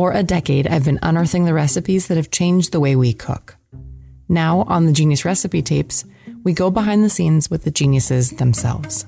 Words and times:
For 0.00 0.12
a 0.12 0.22
decade, 0.22 0.66
I've 0.66 0.86
been 0.86 0.98
unearthing 1.02 1.44
the 1.44 1.52
recipes 1.52 2.06
that 2.06 2.16
have 2.16 2.30
changed 2.30 2.72
the 2.72 2.80
way 2.80 2.96
we 2.96 3.12
cook. 3.12 3.56
Now, 4.30 4.62
on 4.62 4.86
the 4.86 4.94
Genius 4.94 5.26
Recipe 5.26 5.60
Tapes, 5.60 6.06
we 6.42 6.54
go 6.54 6.70
behind 6.70 7.04
the 7.04 7.10
scenes 7.10 7.50
with 7.50 7.64
the 7.64 7.70
geniuses 7.70 8.30
themselves. 8.30 9.04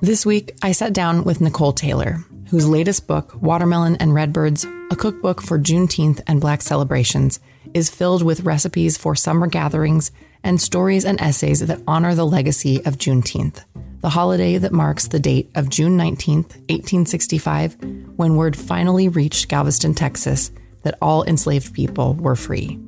This 0.00 0.24
week, 0.24 0.56
I 0.62 0.72
sat 0.72 0.94
down 0.94 1.22
with 1.22 1.42
Nicole 1.42 1.74
Taylor, 1.74 2.24
whose 2.48 2.66
latest 2.66 3.06
book, 3.06 3.34
Watermelon 3.42 3.96
and 3.96 4.14
Redbirds, 4.14 4.64
a 4.90 4.96
cookbook 4.96 5.42
for 5.42 5.58
Juneteenth 5.58 6.22
and 6.26 6.40
Black 6.40 6.62
celebrations, 6.62 7.38
is 7.74 7.90
filled 7.90 8.22
with 8.22 8.44
recipes 8.44 8.96
for 8.96 9.14
summer 9.14 9.48
gatherings 9.48 10.10
and 10.42 10.58
stories 10.62 11.04
and 11.04 11.20
essays 11.20 11.60
that 11.60 11.82
honor 11.86 12.14
the 12.14 12.24
legacy 12.24 12.82
of 12.86 12.96
Juneteenth, 12.96 13.64
the 14.00 14.08
holiday 14.08 14.58
that 14.58 14.72
marks 14.72 15.08
the 15.08 15.18
date 15.18 15.50
of 15.54 15.68
June 15.68 15.96
19, 15.96 16.36
1865, 16.36 17.76
when 18.16 18.36
word 18.36 18.56
finally 18.56 19.08
reached 19.08 19.48
Galveston, 19.48 19.94
Texas, 19.94 20.50
that 20.82 20.98
all 21.02 21.24
enslaved 21.24 21.74
people 21.74 22.14
were 22.14 22.36
free. 22.36 22.78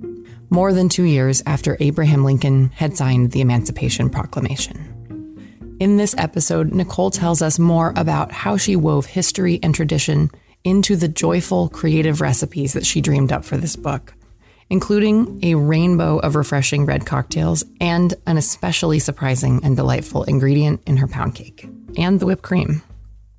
More 0.51 0.73
than 0.73 0.89
two 0.89 1.05
years 1.05 1.43
after 1.47 1.77
Abraham 1.81 2.25
Lincoln 2.25 2.71
had 2.71 2.97
signed 2.97 3.33
the 3.33 3.41
Emancipation 3.41 4.11
Proclamation. 4.11 4.97
In 5.81 5.97
this 5.97 6.15
episode, 6.19 6.73
Nicole 6.73 7.11
tells 7.11 7.43
us 7.43 7.59
more 7.59 7.93
about 7.97 8.33
how 8.33 8.57
she 8.57 8.77
wove 8.77 9.07
history 9.07 9.59
and 9.63 9.75
tradition 9.75 10.31
into 10.63 10.95
the 10.95 11.09
joyful, 11.09 11.69
creative 11.69 12.21
recipes 12.21 12.75
that 12.75 12.85
she 12.85 13.01
dreamed 13.01 13.33
up 13.33 13.45
for 13.45 13.57
this 13.57 13.77
book 13.77 14.13
including 14.71 15.41
a 15.45 15.57
rainbow 15.57 16.19
of 16.21 16.37
refreshing 16.37 16.87
red 16.87 17.05
cocktails 17.05 17.65
and 17.81 18.15
an 18.27 18.37
especially 18.37 18.99
surprising 18.99 19.61
and 19.65 19.77
delightful 19.77 20.23
ingredient 20.25 20.81
in 20.87 20.97
her 20.97 21.09
pound 21.09 21.35
cake 21.35 21.69
and 21.97 22.21
the 22.21 22.27
whipped 22.27 22.43
cream. 22.43 22.81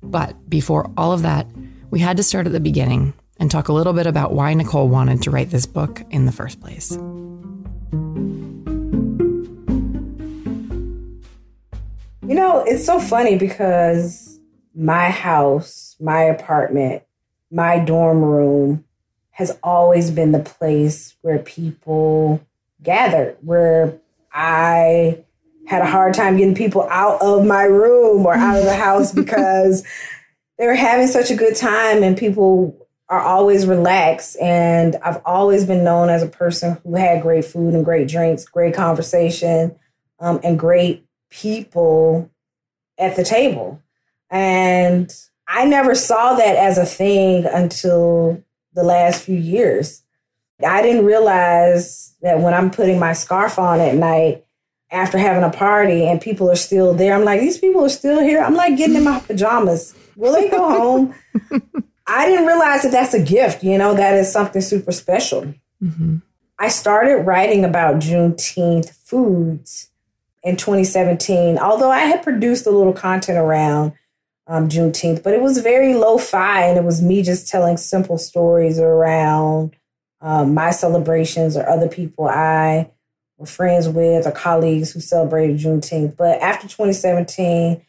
But 0.02 0.48
before 0.48 0.90
all 0.96 1.12
of 1.12 1.22
that, 1.22 1.46
we 1.90 2.00
had 2.00 2.16
to 2.18 2.22
start 2.22 2.46
at 2.46 2.52
the 2.52 2.60
beginning 2.60 3.14
and 3.38 3.50
talk 3.50 3.68
a 3.68 3.72
little 3.72 3.92
bit 3.92 4.06
about 4.06 4.32
why 4.32 4.54
Nicole 4.54 4.88
wanted 4.88 5.22
to 5.22 5.30
write 5.30 5.50
this 5.50 5.66
book 5.66 6.02
in 6.10 6.26
the 6.26 6.32
first 6.32 6.60
place. 6.60 6.92
You 12.24 12.36
know, 12.36 12.64
it's 12.66 12.84
so 12.84 13.00
funny 13.00 13.36
because 13.36 14.38
my 14.74 15.10
house, 15.10 15.96
my 15.98 16.22
apartment, 16.22 17.02
my 17.50 17.78
dorm 17.78 18.22
room, 18.22 18.84
has 19.32 19.58
always 19.62 20.10
been 20.10 20.32
the 20.32 20.38
place 20.38 21.16
where 21.22 21.38
people 21.38 22.40
gathered, 22.82 23.36
where 23.40 23.98
I 24.32 25.24
had 25.66 25.82
a 25.82 25.86
hard 25.86 26.14
time 26.14 26.36
getting 26.36 26.54
people 26.54 26.86
out 26.90 27.20
of 27.22 27.46
my 27.46 27.64
room 27.64 28.26
or 28.26 28.34
out 28.34 28.58
of 28.58 28.64
the 28.64 28.74
house 28.76 29.12
because 29.14 29.84
they 30.58 30.66
were 30.66 30.74
having 30.74 31.06
such 31.06 31.30
a 31.30 31.36
good 31.36 31.56
time 31.56 32.02
and 32.02 32.16
people 32.16 32.76
are 33.08 33.20
always 33.20 33.66
relaxed. 33.66 34.36
And 34.40 34.96
I've 34.96 35.20
always 35.24 35.66
been 35.66 35.84
known 35.84 36.08
as 36.08 36.22
a 36.22 36.28
person 36.28 36.78
who 36.82 36.94
had 36.94 37.22
great 37.22 37.44
food 37.44 37.74
and 37.74 37.84
great 37.84 38.08
drinks, 38.08 38.44
great 38.44 38.74
conversation, 38.74 39.76
um, 40.18 40.40
and 40.42 40.58
great 40.58 41.04
people 41.30 42.30
at 42.98 43.16
the 43.16 43.24
table. 43.24 43.82
And 44.30 45.14
I 45.46 45.64
never 45.66 45.94
saw 45.94 46.34
that 46.36 46.56
as 46.56 46.78
a 46.78 46.86
thing 46.86 47.44
until 47.44 48.42
the 48.74 48.82
last 48.82 49.24
few 49.24 49.36
years. 49.36 50.02
I 50.66 50.82
didn't 50.82 51.04
realize 51.04 52.14
that 52.22 52.40
when 52.40 52.54
I'm 52.54 52.70
putting 52.70 52.98
my 52.98 53.12
scarf 53.12 53.58
on 53.58 53.80
at 53.80 53.94
night 53.94 54.44
after 54.90 55.18
having 55.18 55.42
a 55.42 55.50
party 55.50 56.06
and 56.06 56.20
people 56.20 56.50
are 56.50 56.56
still 56.56 56.94
there, 56.94 57.14
I'm 57.14 57.24
like, 57.24 57.40
these 57.40 57.58
people 57.58 57.84
are 57.84 57.88
still 57.88 58.20
here. 58.20 58.42
I'm 58.42 58.54
like 58.54 58.76
getting 58.76 58.96
in 58.96 59.04
my 59.04 59.20
pajamas. 59.20 59.94
Will 60.16 60.32
they 60.32 60.48
go 60.48 60.68
home? 60.68 61.14
I 62.06 62.26
didn't 62.26 62.46
realize 62.46 62.82
that 62.82 62.92
that's 62.92 63.14
a 63.14 63.22
gift, 63.22 63.64
you 63.64 63.78
know, 63.78 63.94
that 63.94 64.14
is 64.14 64.30
something 64.30 64.60
super 64.60 64.92
special. 64.92 65.54
Mm-hmm. 65.82 66.18
I 66.58 66.68
started 66.68 67.22
writing 67.22 67.64
about 67.64 67.96
Juneteenth 67.96 68.90
foods 68.90 69.90
in 70.44 70.56
2017, 70.56 71.58
although 71.58 71.90
I 71.90 72.00
had 72.00 72.22
produced 72.22 72.66
a 72.66 72.70
little 72.70 72.92
content 72.92 73.38
around 73.38 73.92
um, 74.46 74.68
Juneteenth, 74.68 75.22
but 75.22 75.34
it 75.34 75.40
was 75.40 75.58
very 75.58 75.94
lo 75.94 76.18
fi 76.18 76.64
and 76.64 76.78
it 76.78 76.84
was 76.84 77.00
me 77.00 77.22
just 77.22 77.48
telling 77.48 77.76
simple 77.76 78.18
stories 78.18 78.78
around 78.78 79.76
um, 80.20 80.54
my 80.54 80.70
celebrations 80.70 81.56
or 81.56 81.68
other 81.68 81.88
people 81.88 82.26
I 82.28 82.90
were 83.38 83.46
friends 83.46 83.88
with 83.88 84.26
or 84.26 84.32
colleagues 84.32 84.92
who 84.92 85.00
celebrated 85.00 85.58
Juneteenth. 85.58 86.16
But 86.16 86.40
after 86.40 86.68
2017, 86.68 87.84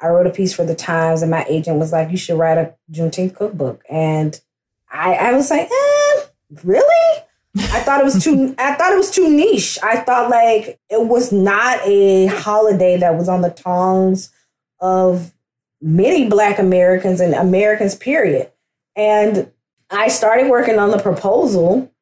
I 0.00 0.08
wrote 0.08 0.26
a 0.26 0.30
piece 0.30 0.54
for 0.54 0.64
the 0.64 0.74
Times 0.74 1.22
and 1.22 1.30
my 1.30 1.44
agent 1.48 1.78
was 1.78 1.92
like, 1.92 2.10
you 2.10 2.16
should 2.16 2.38
write 2.38 2.58
a 2.58 2.74
Juneteenth 2.90 3.34
cookbook. 3.34 3.82
And 3.88 4.40
I, 4.90 5.14
I 5.14 5.32
was 5.32 5.50
like, 5.50 5.68
eh, 5.70 6.26
really? 6.64 7.22
I 7.56 7.80
thought 7.80 8.00
it 8.00 8.04
was 8.04 8.22
too 8.22 8.54
I 8.58 8.74
thought 8.74 8.92
it 8.92 8.98
was 8.98 9.10
too 9.10 9.28
niche. 9.28 9.78
I 9.82 9.96
thought 9.96 10.30
like 10.30 10.78
it 10.90 11.06
was 11.06 11.32
not 11.32 11.80
a 11.84 12.26
holiday 12.26 12.96
that 12.98 13.16
was 13.16 13.28
on 13.28 13.42
the 13.42 13.50
tongues 13.50 14.30
of 14.80 15.32
many 15.80 16.28
Black 16.28 16.58
Americans 16.58 17.20
and 17.20 17.34
Americans, 17.34 17.94
period. 17.94 18.50
And 18.96 19.50
I 19.90 20.08
started 20.08 20.50
working 20.50 20.78
on 20.78 20.90
the 20.90 20.98
proposal, 20.98 21.92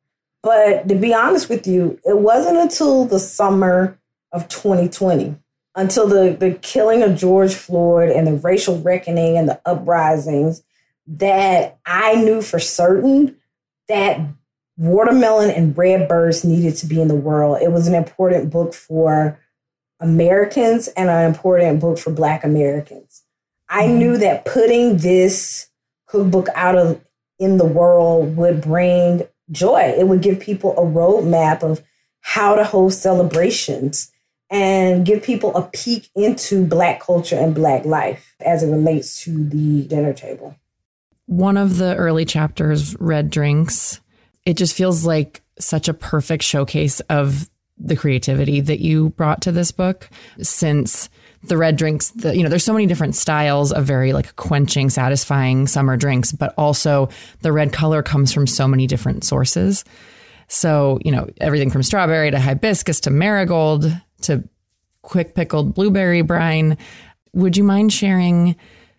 but 0.42 0.88
to 0.88 0.94
be 0.94 1.14
honest 1.14 1.48
with 1.48 1.66
you, 1.66 2.00
it 2.04 2.18
wasn't 2.18 2.58
until 2.58 3.04
the 3.04 3.18
summer 3.18 3.98
of 4.32 4.48
2020, 4.48 5.36
until 5.74 6.08
the, 6.08 6.36
the 6.38 6.54
killing 6.62 7.02
of 7.02 7.16
George 7.16 7.54
Floyd 7.54 8.10
and 8.10 8.26
the 8.26 8.34
racial 8.34 8.80
reckoning 8.80 9.36
and 9.36 9.48
the 9.48 9.60
uprisings, 9.66 10.62
that 11.06 11.78
I 11.86 12.16
knew 12.16 12.42
for 12.42 12.58
certain 12.58 13.36
that 13.88 14.20
Watermelon 14.76 15.50
and 15.50 15.76
Redbirds 15.76 16.44
needed 16.44 16.76
to 16.76 16.86
be 16.86 17.00
in 17.00 17.08
the 17.08 17.14
world. 17.14 17.62
It 17.62 17.72
was 17.72 17.86
an 17.86 17.94
important 17.94 18.50
book 18.50 18.74
for 18.74 19.38
Americans 20.00 20.88
and 20.88 21.08
an 21.08 21.24
important 21.26 21.80
book 21.80 21.98
for 21.98 22.10
Black 22.10 22.44
Americans. 22.44 23.22
I 23.68 23.86
knew 23.86 24.12
mm-hmm. 24.12 24.20
that 24.20 24.44
putting 24.44 24.98
this 24.98 25.68
cookbook 26.06 26.48
out 26.54 26.76
of 26.76 27.00
in 27.38 27.58
the 27.58 27.66
world 27.66 28.36
would 28.36 28.62
bring 28.62 29.22
joy. 29.50 29.94
It 29.96 30.08
would 30.08 30.22
give 30.22 30.40
people 30.40 30.72
a 30.72 30.82
roadmap 30.82 31.62
of 31.62 31.82
how 32.20 32.54
to 32.56 32.64
host 32.64 33.02
celebrations 33.02 34.10
and 34.50 35.04
give 35.04 35.22
people 35.22 35.54
a 35.56 35.62
peek 35.62 36.08
into 36.14 36.64
Black 36.64 37.00
culture 37.00 37.36
and 37.36 37.54
Black 37.54 37.84
life 37.84 38.34
as 38.40 38.62
it 38.62 38.70
relates 38.70 39.22
to 39.22 39.48
the 39.48 39.82
dinner 39.86 40.12
table. 40.12 40.56
One 41.26 41.56
of 41.56 41.78
the 41.78 41.96
early 41.96 42.24
chapters, 42.24 42.98
Red 43.00 43.30
Drinks, 43.30 44.00
it 44.44 44.56
just 44.56 44.74
feels 44.74 45.04
like 45.04 45.42
such 45.58 45.88
a 45.88 45.94
perfect 45.94 46.44
showcase 46.44 47.00
of 47.10 47.50
the 47.78 47.96
creativity 47.96 48.60
that 48.60 48.80
you 48.80 49.10
brought 49.10 49.42
to 49.42 49.52
this 49.52 49.72
book 49.72 50.08
since 50.40 51.10
the 51.48 51.56
red 51.56 51.76
drinks 51.76 52.10
the 52.10 52.36
you 52.36 52.42
know 52.42 52.48
there's 52.48 52.64
so 52.64 52.72
many 52.72 52.86
different 52.86 53.14
styles 53.14 53.72
of 53.72 53.84
very 53.84 54.12
like 54.12 54.34
quenching 54.36 54.90
satisfying 54.90 55.66
summer 55.66 55.96
drinks 55.96 56.32
but 56.32 56.54
also 56.56 57.08
the 57.42 57.52
red 57.52 57.72
color 57.72 58.02
comes 58.02 58.32
from 58.32 58.46
so 58.46 58.66
many 58.66 58.86
different 58.86 59.24
sources 59.24 59.84
so 60.48 60.98
you 61.04 61.10
know 61.10 61.28
everything 61.40 61.70
from 61.70 61.82
strawberry 61.82 62.30
to 62.30 62.38
hibiscus 62.38 63.00
to 63.00 63.10
marigold 63.10 63.90
to 64.20 64.42
quick 65.02 65.34
pickled 65.34 65.74
blueberry 65.74 66.22
brine 66.22 66.76
would 67.32 67.56
you 67.56 67.64
mind 67.64 67.92
sharing 67.92 68.56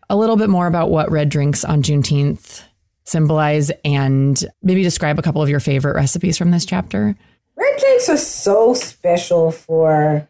a 0.09 0.15
little 0.15 0.37
bit 0.37 0.49
more 0.49 0.67
about 0.67 0.89
what 0.89 1.11
red 1.11 1.29
drinks 1.29 1.65
on 1.65 1.81
juneteenth 1.81 2.63
symbolize 3.07 3.71
and 3.85 4.45
maybe 4.61 4.83
describe 4.83 5.17
a 5.17 5.21
couple 5.21 5.41
of 5.41 5.49
your 5.49 5.61
favorite 5.61 5.95
recipes 5.95 6.37
from 6.37 6.51
this 6.51 6.65
chapter? 6.65 7.15
Red 7.55 7.79
drinks 7.79 8.09
are 8.09 8.17
so 8.17 8.73
special 8.73 9.51
for 9.51 10.27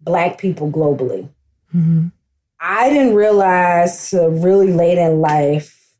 Black 0.00 0.38
people 0.38 0.70
globally. 0.70 1.28
I 2.60 2.88
didn't 2.88 3.14
realize 3.14 4.14
really 4.16 4.72
late 4.72 4.98
in 4.98 5.20
life 5.20 5.96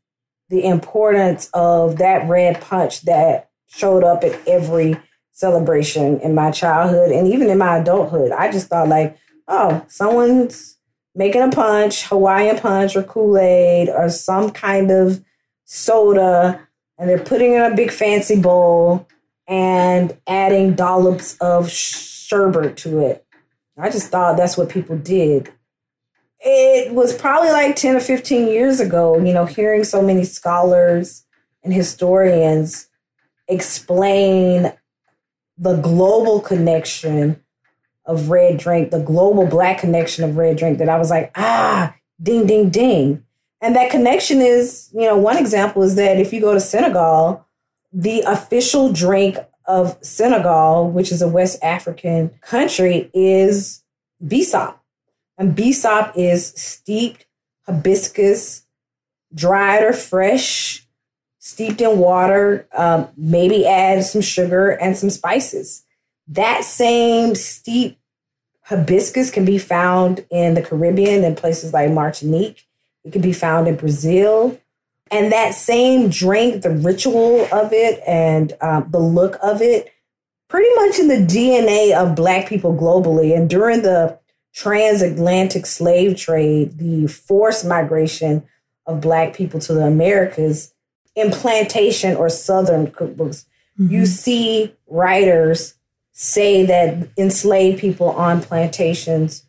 the 0.49 0.63
importance 0.63 1.49
of 1.53 1.97
that 1.97 2.27
red 2.29 2.61
punch 2.61 3.01
that 3.01 3.49
showed 3.67 4.03
up 4.03 4.23
at 4.23 4.47
every 4.47 4.97
celebration 5.31 6.19
in 6.21 6.33
my 6.33 6.49
childhood 6.51 7.11
and 7.11 7.27
even 7.27 7.49
in 7.49 7.57
my 7.57 7.77
adulthood. 7.77 8.31
I 8.31 8.51
just 8.51 8.67
thought 8.67 8.87
like, 8.87 9.17
oh, 9.47 9.83
someone's 9.87 10.77
making 11.13 11.41
a 11.41 11.49
punch, 11.49 12.05
Hawaiian 12.05 12.57
punch 12.59 12.95
or 12.95 13.03
Kool-Aid 13.03 13.89
or 13.89 14.09
some 14.09 14.51
kind 14.51 14.91
of 14.91 15.23
soda 15.65 16.67
and 16.97 17.09
they're 17.09 17.19
putting 17.19 17.53
in 17.53 17.61
a 17.61 17.75
big 17.75 17.91
fancy 17.91 18.39
bowl 18.39 19.07
and 19.47 20.17
adding 20.25 20.73
dollops 20.73 21.37
of 21.39 21.69
sherbet 21.69 22.77
to 22.77 22.99
it. 22.99 23.25
I 23.77 23.89
just 23.89 24.07
thought 24.07 24.37
that's 24.37 24.57
what 24.57 24.69
people 24.69 24.97
did. 24.97 25.51
It 26.47 26.93
was 26.93 27.11
probably 27.11 27.49
like 27.49 27.75
10 27.75 27.95
or 27.95 27.99
15 27.99 28.47
years 28.47 28.79
ago, 28.79 29.17
you 29.17 29.33
know, 29.33 29.45
hearing 29.45 29.83
so 29.83 30.01
many 30.01 30.23
scholars 30.23 31.25
and 31.63 31.73
historians 31.73 32.87
explain 33.47 34.71
the 35.57 35.75
global 35.77 36.39
connection 36.39 37.41
of 38.05 38.29
red 38.29 38.57
drink, 38.57 38.91
the 38.91 38.99
global 38.99 39.47
black 39.47 39.79
connection 39.79 40.23
of 40.23 40.37
red 40.37 40.57
drink, 40.57 40.77
that 40.77 40.89
I 40.89 40.97
was 40.97 41.09
like, 41.09 41.31
ah, 41.35 41.95
ding, 42.21 42.45
ding, 42.45 42.69
ding. 42.69 43.23
And 43.61 43.75
that 43.75 43.89
connection 43.89 44.41
is, 44.41 44.89
you 44.93 45.01
know, 45.01 45.17
one 45.17 45.37
example 45.37 45.81
is 45.81 45.95
that 45.95 46.19
if 46.19 46.31
you 46.31 46.41
go 46.41 46.53
to 46.53 46.59
Senegal, 46.59 47.43
the 47.91 48.21
official 48.21 48.93
drink 48.93 49.37
of 49.65 49.97
Senegal, 50.05 50.91
which 50.91 51.11
is 51.11 51.23
a 51.23 51.27
West 51.27 51.57
African 51.63 52.29
country, 52.41 53.09
is 53.13 53.81
bissap. 54.23 54.75
And 55.37 55.55
bissap 55.55 56.13
is 56.15 56.47
steeped 56.55 57.25
hibiscus, 57.65 58.65
dried 59.33 59.83
or 59.83 59.93
fresh, 59.93 60.85
steeped 61.39 61.81
in 61.81 61.99
water, 61.99 62.67
um, 62.73 63.07
maybe 63.17 63.67
add 63.67 64.03
some 64.03 64.21
sugar 64.21 64.69
and 64.69 64.97
some 64.97 65.09
spices. 65.09 65.83
That 66.27 66.63
same 66.63 67.35
steep 67.35 67.99
hibiscus 68.63 69.29
can 69.29 69.45
be 69.45 69.57
found 69.57 70.25
in 70.31 70.55
the 70.55 70.61
Caribbean 70.61 71.23
in 71.23 71.35
places 71.35 71.73
like 71.73 71.91
Martinique. 71.91 72.65
It 73.03 73.13
can 73.13 73.21
be 73.21 73.33
found 73.33 73.67
in 73.67 73.75
Brazil. 73.75 74.59
And 75.11 75.31
that 75.31 75.53
same 75.53 76.09
drink, 76.09 76.63
the 76.63 76.71
ritual 76.71 77.47
of 77.51 77.71
it 77.73 78.01
and 78.07 78.53
um, 78.61 78.87
the 78.89 78.99
look 78.99 79.37
of 79.43 79.61
it, 79.61 79.93
pretty 80.47 80.73
much 80.75 80.97
in 80.97 81.07
the 81.07 81.15
DNA 81.15 81.95
of 81.95 82.15
Black 82.15 82.49
people 82.49 82.75
globally. 82.75 83.37
And 83.37 83.47
during 83.47 83.83
the 83.83 84.17
transatlantic 84.55 85.65
slave 85.65 86.17
trade, 86.17 86.77
the 86.77 87.07
forced 87.07 87.65
migration 87.65 88.43
of 88.85 89.01
Black 89.01 89.35
people 89.35 89.59
to 89.59 89.73
the 89.73 89.85
Americas, 89.85 90.73
in 91.13 91.29
plantation 91.29 92.15
or 92.15 92.29
Southern 92.29 92.87
cookbooks, 92.87 93.45
mm-hmm. 93.79 93.91
you 93.91 94.05
see 94.05 94.73
writers 94.87 95.75
say 96.13 96.65
that 96.65 97.09
enslaved 97.17 97.79
people 97.79 98.09
on 98.11 98.41
plantations 98.41 99.45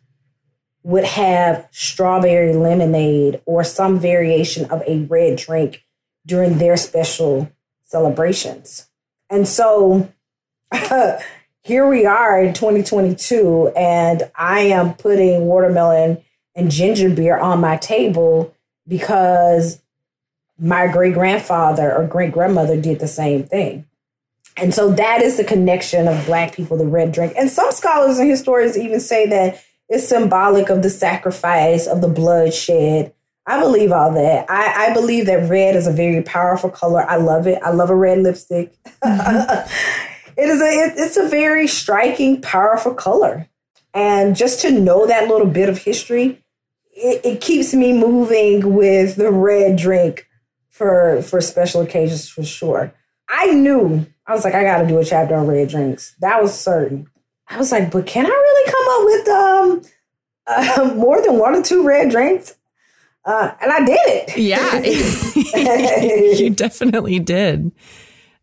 would 0.83 1.05
have 1.05 1.67
strawberry 1.71 2.53
lemonade 2.53 3.41
or 3.45 3.63
some 3.63 3.99
variation 3.99 4.65
of 4.65 4.81
a 4.87 4.99
red 5.05 5.37
drink 5.37 5.85
during 6.25 6.57
their 6.57 6.75
special 6.75 7.49
celebrations. 7.85 8.87
And 9.29 9.47
so 9.47 10.11
here 11.67 11.85
we 11.85 12.05
are 12.05 12.41
in 12.41 12.53
2022, 12.53 13.73
and 13.75 14.31
I 14.33 14.61
am 14.61 14.93
putting 14.93 15.47
watermelon 15.47 16.23
and 16.55 16.71
ginger 16.71 17.09
beer 17.09 17.37
on 17.37 17.59
my 17.59 17.75
table 17.75 18.55
because 18.87 19.81
my 20.57 20.87
great 20.87 21.13
grandfather 21.13 21.93
or 21.93 22.07
great 22.07 22.31
grandmother 22.31 22.79
did 22.79 23.01
the 23.01 23.07
same 23.07 23.43
thing. 23.43 23.85
And 24.55 24.73
so 24.73 24.91
that 24.91 25.21
is 25.21 25.35
the 25.35 25.43
connection 25.43 26.07
of 26.07 26.25
Black 26.25 26.55
people, 26.55 26.77
the 26.77 26.87
red 26.87 27.11
drink. 27.11 27.33
And 27.37 27.49
some 27.49 27.73
scholars 27.73 28.17
and 28.17 28.29
historians 28.29 28.77
even 28.77 29.01
say 29.01 29.27
that 29.27 29.61
it's 29.89 30.07
symbolic 30.07 30.69
of 30.69 30.83
the 30.83 30.89
sacrifice, 30.89 31.85
of 31.85 31.99
the 31.99 32.07
bloodshed. 32.07 33.13
I 33.45 33.59
believe 33.59 33.91
all 33.91 34.13
that. 34.13 34.49
I, 34.49 34.87
I 34.87 34.93
believe 34.93 35.25
that 35.25 35.49
red 35.49 35.75
is 35.75 35.85
a 35.85 35.91
very 35.91 36.23
powerful 36.23 36.69
color. 36.69 37.03
I 37.03 37.17
love 37.17 37.45
it. 37.45 37.61
I 37.61 37.71
love 37.71 37.89
a 37.89 37.95
red 37.95 38.19
lipstick. 38.19 38.73
Mm-hmm. 39.03 40.03
it 40.37 40.49
is 40.49 40.61
a 40.61 40.65
it, 40.65 40.93
it's 40.97 41.17
a 41.17 41.27
very 41.27 41.67
striking, 41.67 42.41
powerful 42.41 42.93
color. 42.93 43.47
And 43.93 44.35
just 44.35 44.61
to 44.61 44.71
know 44.71 45.07
that 45.07 45.27
little 45.27 45.47
bit 45.47 45.69
of 45.69 45.79
history, 45.79 46.43
it, 46.93 47.25
it 47.25 47.41
keeps 47.41 47.73
me 47.73 47.93
moving 47.93 48.75
with 48.75 49.15
the 49.15 49.31
red 49.31 49.77
drink 49.77 50.27
for 50.69 51.21
for 51.23 51.41
special 51.41 51.81
occasions 51.81 52.29
for 52.29 52.43
sure. 52.43 52.93
I 53.27 53.47
knew 53.47 54.05
I 54.25 54.33
was 54.33 54.43
like, 54.43 54.53
I 54.53 54.63
got 54.63 54.81
to 54.81 54.87
do 54.87 54.99
a 54.99 55.05
chapter 55.05 55.35
on 55.35 55.47
red 55.47 55.69
drinks. 55.69 56.15
That 56.19 56.41
was 56.41 56.57
certain. 56.57 57.09
I 57.49 57.57
was 57.57 57.71
like, 57.71 57.91
but 57.91 58.05
can 58.05 58.25
I 58.25 58.29
really 58.29 58.71
come 58.71 58.87
up 58.93 59.05
with 59.05 59.27
um 59.27 59.81
uh, 60.47 60.93
more 60.95 61.21
than 61.21 61.39
one 61.39 61.55
or 61.55 61.63
two 61.63 61.85
red 61.85 62.11
drinks? 62.11 62.55
Uh, 63.25 63.51
and 63.61 63.71
I 63.71 63.85
did 63.85 63.99
it. 64.05 64.37
Yeah, 64.37 64.79
you 66.37 66.49
definitely 66.49 67.19
did. 67.19 67.71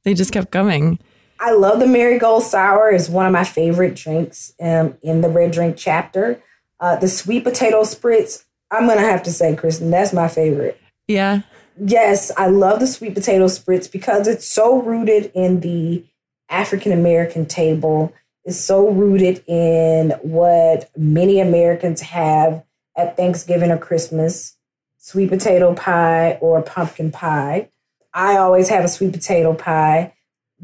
They 0.03 0.13
just 0.13 0.33
kept 0.33 0.51
coming. 0.51 0.99
I 1.45 1.53
love 1.53 1.79
the 1.79 1.87
marigold 1.87 2.43
sour. 2.43 2.91
is 2.91 3.11
one 3.11 3.27
of 3.27 3.33
my 3.33 3.45
favorite 3.45 3.95
drinks 3.95 4.55
um, 4.61 4.97
in 5.03 5.21
the 5.21 5.29
red 5.29 5.51
drink 5.51 5.77
chapter. 5.77 6.43
Uh, 6.81 6.97
the 6.97 7.09
sweet 7.09 7.45
potato 7.45 7.83
spritz. 7.83 8.45
I'm 8.71 8.87
gonna 8.87 9.03
have 9.03 9.23
to 9.25 9.31
say, 9.31 9.55
Kristen, 9.55 9.91
that's 9.91 10.13
my 10.13 10.27
favorite. 10.27 10.81
Yeah, 11.07 11.43
Yes, 11.77 12.31
I 12.37 12.47
love 12.47 12.81
the 12.81 12.87
sweet 12.87 13.15
potato 13.15 13.47
spritz 13.47 13.91
because 13.91 14.29
it's 14.29 14.47
so 14.47 14.81
rooted 14.81 15.33
in 15.35 15.61
the 15.61 16.05
African 16.49 16.93
American 16.93 17.47
table. 17.47 18.13
It's 18.45 18.59
so 18.59 18.89
rooted 18.89 19.43
in 19.47 20.11
what 20.23 20.91
many 20.97 21.41
Americans 21.41 22.01
have 22.03 22.65
at 22.97 23.17
Thanksgiving 23.17 23.71
or 23.71 23.79
Christmas 23.79 24.57
sweet 24.99 25.29
potato 25.29 25.75
pie 25.75 26.39
or 26.41 26.63
pumpkin 26.63 27.11
pie. 27.11 27.69
I 28.13 28.37
always 28.37 28.69
have 28.69 28.85
a 28.85 28.89
sweet 28.89 29.13
potato 29.13 29.53
pie 29.53 30.15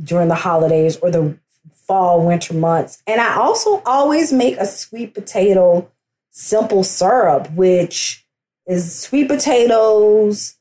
during 0.03 0.29
the 0.29 0.35
holidays 0.35 0.97
or 0.97 1.11
the 1.11 1.39
fall, 1.73 2.25
winter 2.25 2.55
months. 2.55 3.03
And 3.07 3.21
I 3.21 3.37
also 3.37 3.83
always 3.85 4.33
make 4.33 4.57
a 4.59 4.67
sweet 4.67 5.15
potato 5.15 5.91
simple 6.31 6.85
syrup, 6.85 7.51
which 7.53 8.25
is 8.67 8.97
sweet 8.97 9.29
potatoes, 9.29 10.57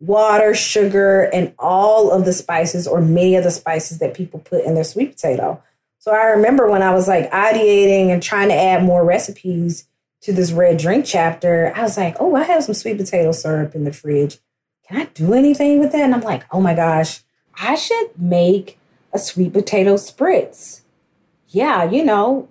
water, 0.00 0.54
sugar, 0.54 1.24
and 1.32 1.54
all 1.58 2.10
of 2.10 2.24
the 2.24 2.32
spices 2.32 2.86
or 2.86 3.00
many 3.00 3.36
of 3.36 3.44
the 3.44 3.50
spices 3.50 3.98
that 3.98 4.14
people 4.14 4.40
put 4.40 4.64
in 4.64 4.74
their 4.74 4.84
sweet 4.84 5.12
potato. 5.12 5.62
So 5.98 6.12
I 6.12 6.24
remember 6.26 6.70
when 6.70 6.82
I 6.82 6.92
was 6.94 7.08
like 7.08 7.30
ideating 7.30 8.08
and 8.08 8.22
trying 8.22 8.48
to 8.48 8.54
add 8.54 8.82
more 8.82 9.04
recipes 9.04 9.86
to 10.22 10.32
this 10.32 10.52
red 10.52 10.78
drink 10.78 11.04
chapter, 11.06 11.72
I 11.74 11.82
was 11.82 11.96
like, 11.96 12.16
oh, 12.18 12.34
I 12.34 12.42
have 12.42 12.64
some 12.64 12.74
sweet 12.74 12.96
potato 12.96 13.32
syrup 13.32 13.74
in 13.74 13.84
the 13.84 13.92
fridge. 13.92 14.38
Can 14.88 15.00
I 15.00 15.04
do 15.06 15.34
anything 15.34 15.80
with 15.80 15.92
that? 15.92 16.02
And 16.02 16.14
I'm 16.14 16.22
like, 16.22 16.44
oh 16.50 16.60
my 16.60 16.74
gosh, 16.74 17.22
I 17.60 17.74
should 17.74 18.10
make 18.18 18.78
a 19.12 19.18
sweet 19.18 19.52
potato 19.52 19.94
spritz. 19.94 20.82
Yeah, 21.48 21.84
you 21.84 22.04
know, 22.04 22.48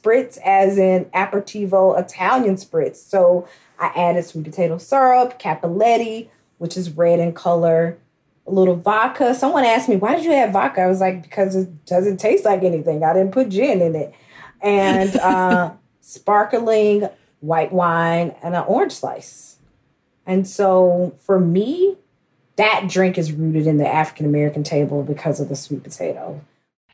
spritz 0.00 0.38
as 0.44 0.78
in 0.78 1.06
aperitivo 1.06 1.98
Italian 1.98 2.54
spritz. 2.56 2.96
So 2.96 3.48
I 3.78 3.92
added 3.94 4.24
sweet 4.24 4.44
potato 4.44 4.78
syrup, 4.78 5.38
cappelletti, 5.38 6.28
which 6.58 6.76
is 6.76 6.90
red 6.90 7.18
in 7.18 7.32
color, 7.32 7.98
a 8.46 8.50
little 8.50 8.76
vodka. 8.76 9.34
Someone 9.34 9.64
asked 9.64 9.88
me, 9.88 9.96
why 9.96 10.16
did 10.16 10.24
you 10.24 10.32
add 10.32 10.52
vodka? 10.52 10.82
I 10.82 10.86
was 10.86 11.00
like, 11.00 11.22
because 11.22 11.56
it 11.56 11.84
doesn't 11.86 12.18
taste 12.18 12.44
like 12.44 12.62
anything. 12.62 13.02
I 13.02 13.12
didn't 13.12 13.32
put 13.32 13.48
gin 13.48 13.82
in 13.82 13.94
it. 13.94 14.14
And 14.62 15.16
uh, 15.16 15.72
sparkling 16.00 17.08
white 17.40 17.72
wine 17.72 18.34
and 18.42 18.54
an 18.54 18.64
orange 18.66 18.92
slice. 18.92 19.56
And 20.24 20.46
so 20.46 21.14
for 21.20 21.38
me, 21.38 21.96
that 22.56 22.88
drink 22.88 23.18
is 23.18 23.32
rooted 23.32 23.66
in 23.66 23.76
the 23.76 23.86
African 23.86 24.26
American 24.26 24.62
table 24.62 25.02
because 25.02 25.40
of 25.40 25.48
the 25.48 25.56
sweet 25.56 25.82
potato. 25.82 26.40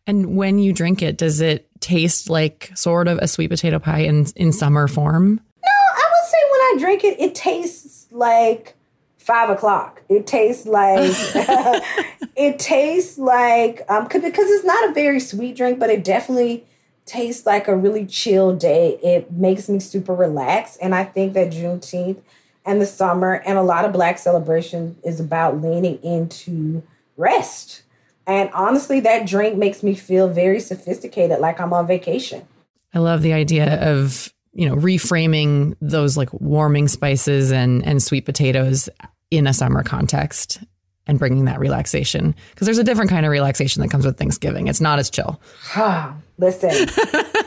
And 0.07 0.37
when 0.37 0.59
you 0.59 0.73
drink 0.73 1.01
it, 1.03 1.17
does 1.17 1.41
it 1.41 1.69
taste 1.81 2.29
like 2.29 2.71
sort 2.75 3.09
of 3.09 3.19
a 3.19 3.29
sweet 3.29 3.49
potato 3.49 3.79
pie 3.79 4.01
in 4.01 4.27
in 4.37 4.53
summer 4.53 4.89
form? 4.89 5.41
No, 5.63 5.71
I 5.71 6.11
would 6.11 6.29
say 6.29 6.39
when 6.51 6.61
I 6.61 6.77
drink 6.79 7.05
it, 7.05 7.21
it 7.21 7.35
tastes 7.35 8.07
like 8.11 8.75
five 9.19 9.51
o'clock. 9.51 10.03
It 10.09 10.27
tastes 10.27 10.67
like 10.67 11.01
it 12.37 12.59
tastes 12.59 13.19
like 13.19 13.83
um 13.89 14.05
because 14.05 14.51
it's 14.51 14.65
not 14.65 14.91
a 14.91 14.93
very 14.93 15.21
sweet 15.21 15.57
drink, 15.57 15.79
but 15.79 15.91
it 15.91 16.03
definitely 16.03 16.67
tastes 17.05 17.47
like 17.47 17.69
a 17.69 17.77
really 17.77 18.05
chill 18.07 18.55
day. 18.57 18.99
It 19.03 19.31
makes 19.31 19.69
me 19.69 19.79
super 19.79 20.15
relaxed, 20.15 20.79
and 20.83 20.95
I 20.95 21.05
think 21.05 21.35
that 21.35 21.53
Juneteenth 21.53 22.19
and 22.65 22.81
the 22.81 22.87
summer. 22.87 23.35
And 23.35 23.59
a 23.59 23.63
lot 23.63 23.85
of 23.85 23.93
Black 23.93 24.19
celebration 24.19 24.97
is 25.05 25.21
about 25.21 25.61
leaning 25.61 26.03
into 26.03 26.83
rest. 27.17 27.83
And 28.27 28.51
honestly, 28.53 29.01
that 29.01 29.27
drink 29.27 29.57
makes 29.57 29.83
me 29.83 29.95
feel 29.95 30.29
very 30.29 30.61
sophisticated, 30.61 31.41
like 31.41 31.61
I'm 31.61 31.73
on 31.73 31.87
vacation. 31.87 32.47
I 32.95 32.99
love 32.99 33.23
the 33.23 33.33
idea 33.33 33.81
of, 33.91 34.33
you 34.53 34.69
know, 34.69 34.77
reframing 34.77 35.77
those 35.81 36.17
like 36.17 36.33
warming 36.33 36.89
spices 36.89 37.51
and, 37.51 37.85
and 37.85 38.03
sweet 38.03 38.25
potatoes 38.25 38.89
in 39.31 39.47
a 39.47 39.53
summer 39.53 39.83
context 39.83 40.63
and 41.07 41.19
bringing 41.19 41.47
that 41.47 41.59
relaxation. 41.59 42.35
Because 42.51 42.67
there's 42.67 42.79
a 42.79 42.85
different 42.85 43.11
kind 43.11 43.27
of 43.27 43.33
relaxation 43.33 43.83
that 43.83 43.89
comes 43.89 44.07
with 44.07 44.19
Thanksgiving. 44.19 44.69
It's 44.69 44.81
not 44.81 44.99
as 44.99 45.11
chill. 45.11 45.41
Listen, 46.39 46.71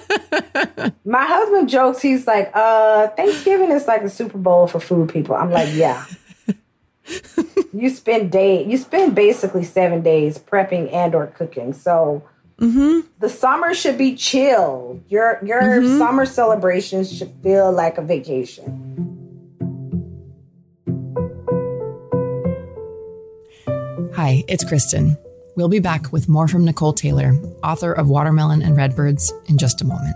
my 1.06 1.26
husband 1.26 1.70
jokes, 1.70 2.02
he's 2.02 2.28
like, 2.28 2.52
uh, 2.54 3.08
Thanksgiving 3.10 3.72
is 3.72 3.88
like 3.88 4.04
the 4.04 4.10
Super 4.10 4.38
Bowl 4.38 4.68
for 4.68 4.80
food 4.80 5.10
people. 5.10 5.36
I'm 5.36 5.52
like, 5.52 5.74
yeah. 5.74 6.06
you 7.74 7.90
spend 7.90 8.32
day 8.32 8.66
you 8.66 8.78
spend 8.78 9.14
basically 9.16 9.64
seven 9.64 10.02
days 10.02 10.38
prepping 10.38 10.92
and 10.94 11.14
or 11.14 11.28
cooking. 11.28 11.74
So 11.74 12.24
mm-hmm. 12.60 13.08
the 13.20 13.30
summer 13.30 13.74
should 13.74 13.98
be 13.98 14.16
chill. 14.16 15.02
Your 15.08 15.40
your 15.44 15.62
mm-hmm. 15.62 15.98
summer 15.98 16.26
celebrations 16.26 17.16
should 17.16 17.32
feel 17.44 17.72
like 17.72 17.98
a 17.98 18.02
vacation. 18.02 18.92
Hi, 24.16 24.44
it's 24.48 24.64
Kristen. 24.64 25.18
We'll 25.56 25.70
be 25.70 25.80
back 25.80 26.12
with 26.12 26.28
more 26.28 26.48
from 26.48 26.66
Nicole 26.66 26.94
Taylor, 26.94 27.34
author 27.64 27.94
of 27.94 28.10
Watermelon 28.10 28.62
and 28.62 28.76
Redbirds, 28.76 29.32
in 29.48 29.58
just 29.58 29.82
a 29.82 29.86
moment. 29.86 30.16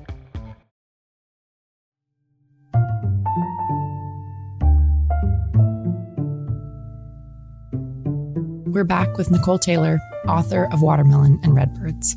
We're 8.71 8.85
back 8.85 9.17
with 9.17 9.29
Nicole 9.29 9.59
Taylor, 9.59 9.99
author 10.29 10.69
of 10.71 10.81
Watermelon 10.81 11.41
and 11.43 11.53
Redbirds. 11.53 12.15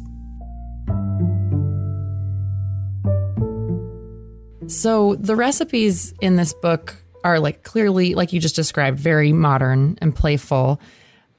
So, 4.73 5.16
the 5.16 5.34
recipes 5.34 6.14
in 6.20 6.37
this 6.37 6.54
book 6.54 6.94
are 7.25 7.40
like 7.40 7.64
clearly, 7.64 8.14
like 8.14 8.32
you 8.32 8.38
just 8.38 8.54
described, 8.54 9.00
very 9.00 9.32
modern 9.32 9.99
and 10.00 10.14
playful. 10.14 10.80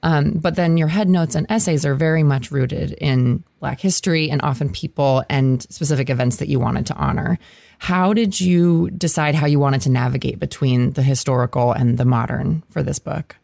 Um, 0.03 0.31
but 0.31 0.57
then 0.57 0.75
your 0.75 0.89
head 0.89 1.07
notes 1.07 1.33
and 1.33 1.47
essays 1.49 1.85
are 1.85 1.95
very 1.95 2.23
much 2.23 2.51
rooted 2.51 2.91
in 2.91 3.41
Black 3.61 3.79
history 3.79 4.29
and 4.29 4.41
often 4.41 4.69
people 4.69 5.23
and 5.29 5.63
specific 5.71 6.09
events 6.09 6.37
that 6.37 6.49
you 6.49 6.59
wanted 6.59 6.87
to 6.87 6.93
honor. 6.95 7.39
How 7.79 8.11
did 8.11 8.41
you 8.41 8.89
decide 8.91 9.33
how 9.33 9.47
you 9.47 9.61
wanted 9.61 9.79
to 9.83 9.89
navigate 9.89 10.39
between 10.39 10.91
the 10.91 11.03
historical 11.03 11.71
and 11.71 11.97
the 11.97 12.05
modern 12.05 12.63
for 12.69 12.83
this 12.83 12.99
book? 12.99 13.37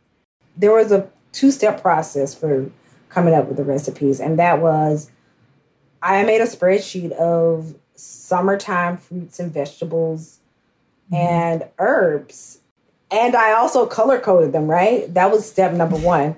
There 0.58 0.74
was 0.74 0.92
a 0.92 1.10
two 1.32 1.52
step 1.52 1.82
process 1.82 2.34
for 2.34 2.70
coming 3.10 3.34
up 3.34 3.48
with 3.48 3.58
the 3.58 3.64
recipes. 3.64 4.20
And 4.20 4.40
that 4.40 4.62
was 4.62 5.12
I 6.02 6.24
made 6.24 6.42
a 6.42 6.46
spreadsheet 6.46 7.12
of 7.12 7.76
summertime 7.96 8.98
fruits 8.98 9.40
and 9.40 9.54
vegetables 9.54 10.40
mm-hmm. 11.12 11.16
and 11.16 11.68
herbs. 11.78 12.60
And 13.12 13.36
I 13.36 13.52
also 13.54 13.86
color 13.86 14.20
coded 14.20 14.54
them, 14.54 14.68
right? 14.68 15.14
That 15.14 15.32
was 15.32 15.50
step 15.50 15.74
number 15.74 15.98
one. 15.98 16.36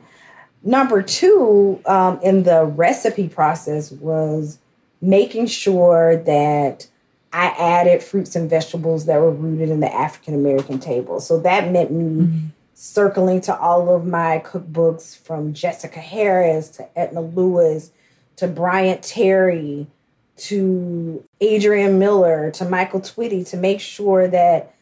Number 0.63 1.01
two 1.01 1.81
um, 1.85 2.19
in 2.21 2.43
the 2.43 2.65
recipe 2.65 3.27
process 3.27 3.91
was 3.91 4.59
making 5.01 5.47
sure 5.47 6.15
that 6.15 6.87
I 7.33 7.47
added 7.59 8.01
fruits 8.01 8.35
and 8.35 8.49
vegetables 8.49 9.05
that 9.05 9.19
were 9.19 9.31
rooted 9.31 9.69
in 9.69 9.79
the 9.79 9.93
African 9.93 10.35
American 10.35 10.79
table. 10.79 11.19
So 11.19 11.39
that 11.39 11.71
meant 11.71 11.91
me 11.91 12.03
mm-hmm 12.03 12.47
circling 12.83 13.39
to 13.39 13.57
all 13.57 13.95
of 13.95 14.05
my 14.05 14.43
cookbooks 14.45 15.17
from 15.17 15.53
Jessica 15.53 16.01
Harris 16.01 16.67
to 16.67 16.99
Edna 16.99 17.21
Lewis 17.21 17.91
to 18.35 18.45
Bryant 18.45 19.01
Terry 19.01 19.87
to 20.35 21.23
Adrian 21.39 21.97
Miller 21.97 22.51
to 22.51 22.65
Michael 22.65 22.99
Twitty 22.99 23.49
to 23.51 23.55
make 23.55 23.79
sure 23.79 24.27
that 24.27 24.75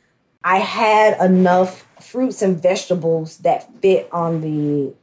I 0.43 0.58
had 0.58 1.22
enough 1.22 1.86
fruits 2.00 2.41
and 2.41 2.60
vegetables 2.60 3.38
that 3.38 3.72
fit 3.84 4.10
on 4.12 4.41
the 4.41 4.96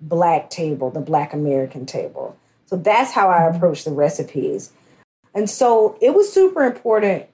black 0.00 0.50
table, 0.50 0.90
the 0.90 0.98
black 0.98 1.32
American 1.32 1.86
table. 1.86 2.36
So 2.66 2.74
that's 2.74 3.12
how 3.12 3.28
I 3.28 3.44
approach 3.44 3.84
the 3.84 3.92
recipes. 3.92 4.72
And 5.36 5.48
so 5.48 5.96
it 6.00 6.14
was 6.14 6.32
super 6.32 6.64
important 6.64 7.26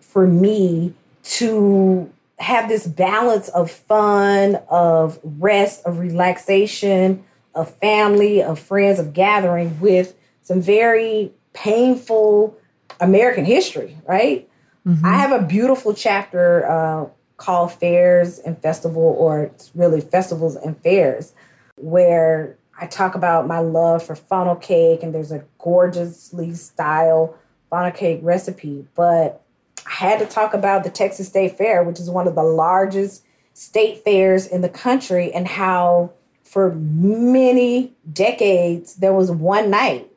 for 0.00 0.26
me 0.26 0.92
to 1.22 2.10
have 2.38 2.68
this 2.68 2.86
balance 2.86 3.48
of 3.48 3.70
fun, 3.70 4.58
of 4.68 5.18
rest, 5.22 5.84
of 5.84 5.98
relaxation, 5.98 7.24
of 7.54 7.74
family, 7.76 8.42
of 8.42 8.58
friends, 8.58 8.98
of 8.98 9.12
gathering 9.12 9.80
with 9.80 10.14
some 10.42 10.60
very 10.60 11.32
painful 11.54 12.56
American 13.00 13.44
history, 13.44 13.96
right? 14.06 14.48
Mm-hmm. 14.86 15.04
I 15.04 15.14
have 15.14 15.32
a 15.32 15.44
beautiful 15.44 15.94
chapter 15.94 16.68
uh, 16.70 17.06
called 17.38 17.72
Fairs 17.72 18.38
and 18.38 18.60
Festival, 18.60 19.02
or 19.02 19.44
it's 19.44 19.70
really 19.74 20.00
Festivals 20.00 20.56
and 20.56 20.80
Fairs, 20.82 21.32
where 21.76 22.56
I 22.78 22.86
talk 22.86 23.14
about 23.14 23.46
my 23.46 23.58
love 23.58 24.02
for 24.04 24.14
funnel 24.14 24.56
cake, 24.56 25.02
and 25.02 25.14
there's 25.14 25.32
a 25.32 25.44
gorgeously 25.58 26.54
styled 26.54 27.36
funnel 27.70 27.90
cake 27.90 28.20
recipe. 28.22 28.86
But 28.94 29.42
I 29.86 29.92
had 29.92 30.18
to 30.18 30.26
talk 30.26 30.52
about 30.52 30.84
the 30.84 30.90
Texas 30.90 31.28
State 31.28 31.56
Fair, 31.56 31.82
which 31.84 32.00
is 32.00 32.10
one 32.10 32.26
of 32.26 32.34
the 32.34 32.42
largest 32.42 33.24
state 33.54 34.04
fairs 34.04 34.46
in 34.46 34.60
the 34.60 34.68
country, 34.68 35.32
and 35.32 35.46
how 35.46 36.12
for 36.42 36.72
many 36.74 37.92
decades 38.12 38.96
there 38.96 39.12
was 39.12 39.30
one 39.30 39.70
night 39.70 40.10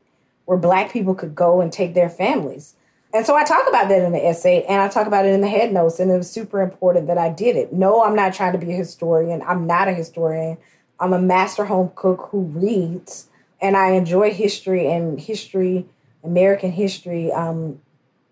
where 0.46 0.58
Black 0.58 0.92
people 0.92 1.14
could 1.16 1.36
go 1.36 1.62
and 1.62 1.72
take 1.72 1.94
their 1.94 2.10
families. 2.10 2.76
And 3.14 3.26
so 3.26 3.36
I 3.36 3.44
talk 3.44 3.68
about 3.68 3.90
that 3.90 4.04
in 4.04 4.12
the 4.12 4.24
essay 4.24 4.64
and 4.70 4.82
I 4.82 4.88
talk 4.88 5.08
about 5.08 5.26
it 5.26 5.34
in 5.34 5.42
the 5.42 5.48
head 5.48 5.72
notes, 5.72 6.00
and 6.00 6.12
it 6.12 6.18
was 6.18 6.30
super 6.30 6.62
important 6.62 7.08
that 7.08 7.18
I 7.18 7.30
did 7.30 7.56
it. 7.56 7.72
No, 7.72 8.04
I'm 8.04 8.16
not 8.16 8.34
trying 8.34 8.54
to 8.54 8.58
be 8.58 8.72
a 8.72 8.76
historian. 8.76 9.42
I'm 9.44 9.66
not 9.66 9.88
a 9.88 9.94
historian. 9.94 10.58
I'm 11.00 11.14
a 11.14 11.22
master 11.22 11.66
home 11.66 11.92
cook 11.96 12.30
who 12.32 12.42
reads, 12.42 13.28
and 13.62 13.78
I 13.78 13.92
enjoy 13.92 14.32
history 14.34 14.92
and 14.92 15.20
history, 15.20 15.86
American 16.24 16.72
history 16.72 17.32
um, 17.32 17.80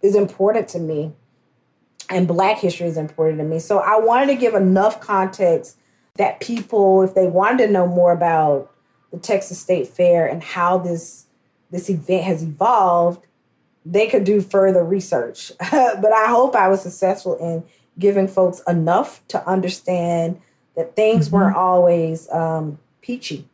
is 0.02 0.16
important 0.16 0.68
to 0.70 0.80
me 0.80 1.14
and 2.10 2.28
black 2.28 2.58
history 2.58 2.88
is 2.88 2.98
important 2.98 3.40
to 3.40 3.44
me. 3.44 3.60
So 3.60 3.80
I 3.80 4.00
wanted 4.00 4.28
to 4.28 4.36
give 4.36 4.54
enough 4.54 5.02
context 5.02 5.78
that 6.16 6.40
people, 6.40 7.04
if 7.04 7.14
they 7.14 7.28
wanted 7.28 7.68
to 7.68 7.72
know 7.72 7.88
more 7.88 8.12
about 8.12 8.74
the 9.12 9.20
Texas 9.20 9.60
State 9.60 9.88
Fair 9.88 10.26
and 10.28 10.44
how 10.44 10.78
this 10.78 11.26
this 11.70 11.90
event 11.90 12.24
has 12.24 12.44
evolved, 12.44 13.26
they 13.86 14.08
could 14.08 14.24
do 14.24 14.40
further 14.42 14.84
research. 14.84 15.52
but 15.72 16.14
I 16.14 16.28
hope 16.28 16.56
I 16.56 16.70
was 16.70 16.82
successful 16.82 17.36
in 17.38 17.64
giving 18.00 18.28
folks 18.28 18.62
enough 18.68 19.26
to 19.30 19.46
understand 19.48 20.40
that 20.76 20.96
things 20.96 21.28
mm-hmm. 21.28 21.36
weren't 21.36 21.58
always 21.58 22.30
um, 22.32 22.80
peachy. 23.02 23.48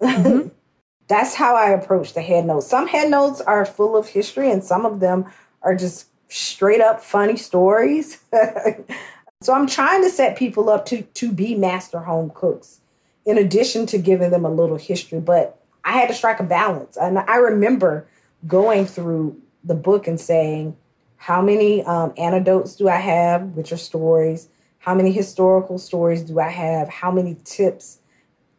Mm-hmm. 0.00 0.48
That's 1.08 1.34
how 1.34 1.54
I 1.56 1.70
approach 1.70 2.14
the 2.14 2.22
head 2.22 2.46
notes. 2.46 2.66
Some 2.66 2.86
head 2.86 3.10
notes 3.10 3.40
are 3.40 3.66
full 3.66 3.96
of 3.96 4.08
history, 4.08 4.50
and 4.50 4.64
some 4.64 4.86
of 4.86 5.00
them 5.00 5.26
are 5.60 5.74
just 5.74 6.06
straight 6.34 6.80
up 6.80 7.00
funny 7.00 7.36
stories. 7.36 8.18
so 9.42 9.52
I'm 9.52 9.68
trying 9.68 10.02
to 10.02 10.10
set 10.10 10.36
people 10.36 10.68
up 10.68 10.84
to 10.86 11.02
to 11.02 11.32
be 11.32 11.54
master 11.54 12.00
home 12.00 12.32
cooks 12.34 12.80
in 13.24 13.38
addition 13.38 13.86
to 13.86 13.98
giving 13.98 14.30
them 14.30 14.44
a 14.44 14.50
little 14.50 14.76
history, 14.76 15.20
but 15.20 15.58
I 15.84 15.92
had 15.92 16.08
to 16.08 16.14
strike 16.14 16.40
a 16.40 16.44
balance. 16.44 16.96
And 16.96 17.18
I 17.18 17.36
remember 17.36 18.06
going 18.46 18.84
through 18.84 19.40
the 19.62 19.74
book 19.74 20.06
and 20.06 20.20
saying, 20.20 20.76
how 21.16 21.40
many 21.40 21.82
um, 21.84 22.12
anecdotes 22.18 22.74
do 22.74 22.88
I 22.88 22.96
have, 22.96 23.42
which 23.54 23.72
are 23.72 23.78
stories? 23.78 24.48
How 24.78 24.94
many 24.94 25.12
historical 25.12 25.78
stories 25.78 26.22
do 26.22 26.38
I 26.38 26.50
have? 26.50 26.88
How 26.88 27.10
many 27.10 27.36
tips 27.44 28.00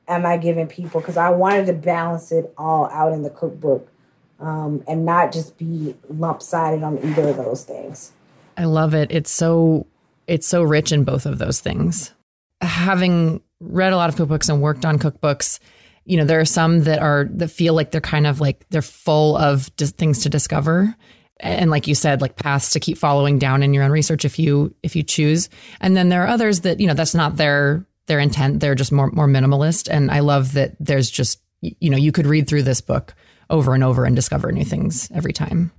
am 0.08 0.26
I 0.26 0.38
giving 0.38 0.68
people? 0.68 1.02
Because 1.02 1.18
I 1.18 1.30
wanted 1.30 1.68
to 1.68 1.74
balance 1.74 2.32
it 2.32 2.52
all 2.58 2.88
out 2.90 3.14
in 3.14 3.22
the 3.22 3.30
cookbook 3.30 3.92
um, 4.40 4.84
and 4.88 5.06
not 5.06 5.32
just 5.32 5.58
be 5.58 5.96
lump 6.10 6.42
sided 6.42 6.84
on 6.84 6.98
either 7.04 7.30
of 7.30 7.38
those 7.38 7.64
things. 7.64 8.12
I 8.58 8.66
love 8.66 8.94
it. 8.94 9.12
It's 9.12 9.32
so 9.32 9.88
it's 10.28 10.48
so 10.48 10.64
rich 10.64 10.92
in 10.92 11.04
both 11.04 11.26
of 11.26 11.38
those 11.38 11.60
things. 11.60 12.14
Having 12.62 13.42
read 13.60 13.94
a 13.94 13.98
lot 13.98 14.10
of 14.10 14.16
cookbooks 14.16 14.50
and 14.50 14.62
worked 14.62 14.86
on 14.86 14.98
cookbooks, 14.98 15.60
you 16.06 16.18
know, 16.18 16.26
there 16.26 16.40
are 16.40 16.46
some 16.46 16.84
that 16.84 17.00
are 17.00 17.28
that 17.32 17.50
feel 17.50 17.74
like 17.74 17.92
they're 17.92 18.02
kind 18.02 18.28
of 18.28 18.40
like 18.40 18.66
they're 18.70 18.82
full 18.82 19.38
of 19.38 19.68
things 19.78 20.24
to 20.24 20.30
discover 20.30 20.96
and 21.40 21.70
like 21.70 21.88
you 21.88 21.96
said 21.96 22.22
like 22.22 22.36
paths 22.36 22.72
to 22.72 22.80
keep 22.80 22.98
following 22.98 23.38
down 23.40 23.64
in 23.64 23.74
your 23.74 23.84
own 23.84 23.92
research 23.92 24.26
if 24.26 24.40
you 24.40 24.74
if 24.84 24.96
you 24.96 25.04
choose 25.04 25.50
and 25.82 25.96
then 25.96 26.10
there 26.10 26.24
are 26.24 26.28
others 26.28 26.62
that 26.62 26.80
you 26.80 26.88
know 26.88 26.94
that's 26.94 27.16
not 27.16 27.36
their 27.38 27.86
their 28.08 28.20
intent 28.20 28.60
they're 28.60 28.76
just 28.76 28.92
more 28.92 29.08
more 29.12 29.28
minimalist 29.28 29.90
and 29.90 30.12
i 30.12 30.20
love 30.20 30.54
that 30.54 30.76
there's 30.80 31.10
just 31.10 31.42
you 31.62 31.90
know 31.90 31.98
you 31.98 32.12
could 32.12 32.28
read 32.28 32.48
through 32.48 32.64
this 32.64 32.82
book 32.82 33.16
over 33.50 33.74
and 33.74 33.84
over 33.84 34.06
and 34.06 34.16
discover 34.16 34.52
new 34.52 34.66
things 34.66 35.10
every 35.14 35.34
time. 35.34 35.72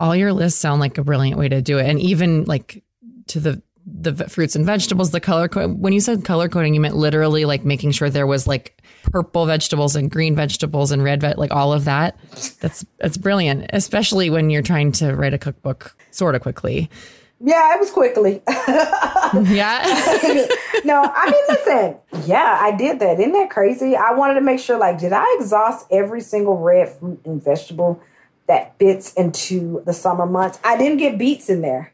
All 0.00 0.14
your 0.16 0.32
lists 0.32 0.60
sound 0.60 0.80
like 0.80 0.98
a 0.98 1.04
brilliant 1.04 1.38
way 1.38 1.48
to 1.48 1.62
do 1.62 1.78
it. 1.78 1.86
And 1.86 2.00
even 2.00 2.44
like 2.44 2.82
to 3.28 3.40
the 3.40 3.62
the 3.86 4.14
fruits 4.28 4.56
and 4.56 4.64
vegetables 4.64 5.10
the 5.10 5.20
color 5.20 5.46
code 5.46 5.78
when 5.78 5.92
you 5.92 6.00
said 6.00 6.24
color 6.24 6.48
coding 6.48 6.72
you 6.72 6.80
meant 6.80 6.96
literally 6.96 7.44
like 7.44 7.66
making 7.66 7.90
sure 7.90 8.08
there 8.08 8.26
was 8.26 8.46
like 8.46 8.82
purple 9.02 9.44
vegetables 9.44 9.94
and 9.94 10.10
green 10.10 10.34
vegetables 10.34 10.90
and 10.90 11.04
red 11.04 11.20
ve- 11.20 11.34
like 11.36 11.50
all 11.50 11.72
of 11.72 11.84
that. 11.84 12.18
That's 12.60 12.84
that's 12.98 13.18
brilliant 13.18 13.66
especially 13.72 14.30
when 14.30 14.48
you're 14.50 14.62
trying 14.62 14.92
to 14.92 15.14
write 15.14 15.34
a 15.34 15.38
cookbook 15.38 15.94
sort 16.10 16.34
of 16.34 16.40
quickly 16.40 16.88
yeah, 17.44 17.74
it 17.74 17.80
was 17.80 17.90
quickly. 17.90 18.42
yeah. 18.48 19.82
no, 20.84 21.02
I 21.14 21.30
mean, 21.30 21.44
listen. 21.50 21.96
Yeah, 22.26 22.58
I 22.58 22.74
did 22.74 23.00
that. 23.00 23.20
Isn't 23.20 23.32
that 23.32 23.50
crazy? 23.50 23.94
I 23.94 24.12
wanted 24.14 24.34
to 24.34 24.40
make 24.40 24.58
sure, 24.58 24.78
like, 24.78 24.98
did 24.98 25.12
I 25.12 25.36
exhaust 25.38 25.86
every 25.90 26.22
single 26.22 26.56
red 26.56 26.88
fruit 26.88 27.20
and 27.26 27.44
vegetable 27.44 28.00
that 28.46 28.78
fits 28.78 29.12
into 29.12 29.82
the 29.84 29.92
summer 29.92 30.24
months? 30.24 30.58
I 30.64 30.78
didn't 30.78 30.96
get 30.96 31.18
beets 31.18 31.50
in 31.50 31.60
there. 31.60 31.92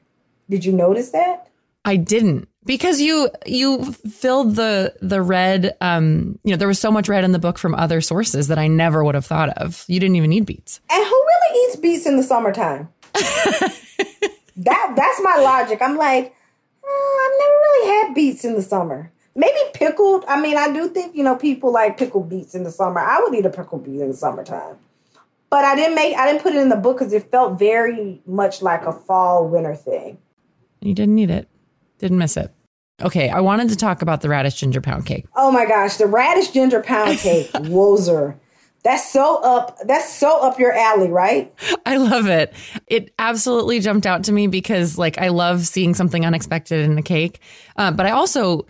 Did 0.49 0.65
you 0.65 0.73
notice 0.73 1.11
that? 1.11 1.49
I 1.85 1.97
didn't 1.97 2.49
because 2.65 3.01
you 3.01 3.31
you 3.47 3.93
filled 3.93 4.55
the 4.57 4.95
the 5.01 5.23
red 5.23 5.75
um 5.81 6.39
you 6.45 6.51
know 6.51 6.59
there 6.59 6.69
was 6.69 6.79
so 6.79 6.91
much 6.91 7.09
red 7.09 7.25
in 7.25 7.33
the 7.33 7.39
book 7.39 7.57
from 7.57 7.75
other 7.75 8.03
sources 8.03 8.49
that 8.49 8.59
I 8.59 8.67
never 8.69 9.03
would 9.03 9.15
have 9.15 9.25
thought 9.25 9.49
of. 9.57 9.85
You 9.89 9.99
didn't 9.99 10.17
even 10.17 10.31
need 10.31 10.45
beets. 10.45 10.81
And 10.91 11.03
who 11.03 11.11
really 11.11 11.67
eats 11.67 11.77
beets 11.77 12.07
in 12.07 12.19
the 12.19 12.23
summertime? 12.23 12.89
that 14.57 14.93
that's 14.97 15.21
my 15.23 15.37
logic. 15.37 15.81
I'm 15.83 15.97
like, 15.97 16.35
oh, 16.85 17.31
I've 17.31 17.39
never 17.39 17.55
really 17.57 18.07
had 18.07 18.15
beets 18.15 18.45
in 18.45 18.55
the 18.55 18.63
summer. 18.63 19.13
Maybe 19.35 19.59
pickled. 19.75 20.25
I 20.27 20.41
mean, 20.41 20.57
I 20.57 20.73
do 20.73 20.89
think 20.89 21.15
you 21.15 21.23
know 21.23 21.37
people 21.37 21.73
like 21.73 21.97
pickled 21.97 22.29
beets 22.29 22.55
in 22.55 22.65
the 22.65 22.71
summer. 22.71 23.01
I 23.01 23.21
would 23.21 23.35
eat 23.35 23.47
a 23.47 23.51
pickled 23.51 23.85
beet 23.85 24.01
in 24.01 24.09
the 24.09 24.17
summertime, 24.17 24.77
but 25.51 25.65
I 25.65 25.75
didn't 25.75 25.95
make. 25.95 26.17
I 26.17 26.27
didn't 26.27 26.43
put 26.43 26.55
it 26.55 26.61
in 26.61 26.69
the 26.69 26.77
book 26.77 26.99
because 26.99 27.13
it 27.13 27.31
felt 27.31 27.59
very 27.59 28.21
much 28.27 28.63
like 28.63 28.85
a 28.87 28.93
fall 28.93 29.47
winter 29.49 29.77
thing. 29.77 30.19
You 30.81 30.95
didn't 30.95 31.15
need 31.15 31.31
it. 31.31 31.49
Didn't 31.99 32.19
miss 32.19 32.37
it. 32.37 32.53
Okay, 33.03 33.31
I 33.31 33.41
wanted 33.41 33.69
to 33.71 33.77
talk 33.77 34.03
about 34.03 34.21
the 34.21 34.29
radish 34.29 34.57
ginger 34.57 34.81
pound 34.81 35.07
cake. 35.07 35.27
Oh 35.35 35.51
my 35.51 35.65
gosh, 35.65 35.97
the 35.97 36.07
radish 36.07 36.51
ginger 36.51 36.83
pound 36.83 37.19
cake, 37.19 37.51
Wozer. 37.53 38.37
That's 38.83 39.13
so 39.13 39.43
up 39.43 39.77
that's 39.85 40.11
so 40.11 40.41
up 40.41 40.59
your 40.59 40.73
alley, 40.73 41.11
right? 41.11 41.53
I 41.85 41.99
love 41.99 42.27
it. 42.27 42.55
It 42.87 43.13
absolutely 43.19 43.81
jumped 43.81 44.07
out 44.07 44.25
to 44.25 44.33
me 44.33 44.47
because 44.47 44.97
like 44.97 45.19
I 45.19 45.29
love 45.29 45.67
seeing 45.67 45.95
something 45.95 46.25
unexpected 46.25 46.81
in 46.81 46.97
a 46.97 47.03
cake. 47.03 47.41
Uh, 47.77 47.91
but 47.91 48.07
I 48.07 48.11
also 48.11 48.67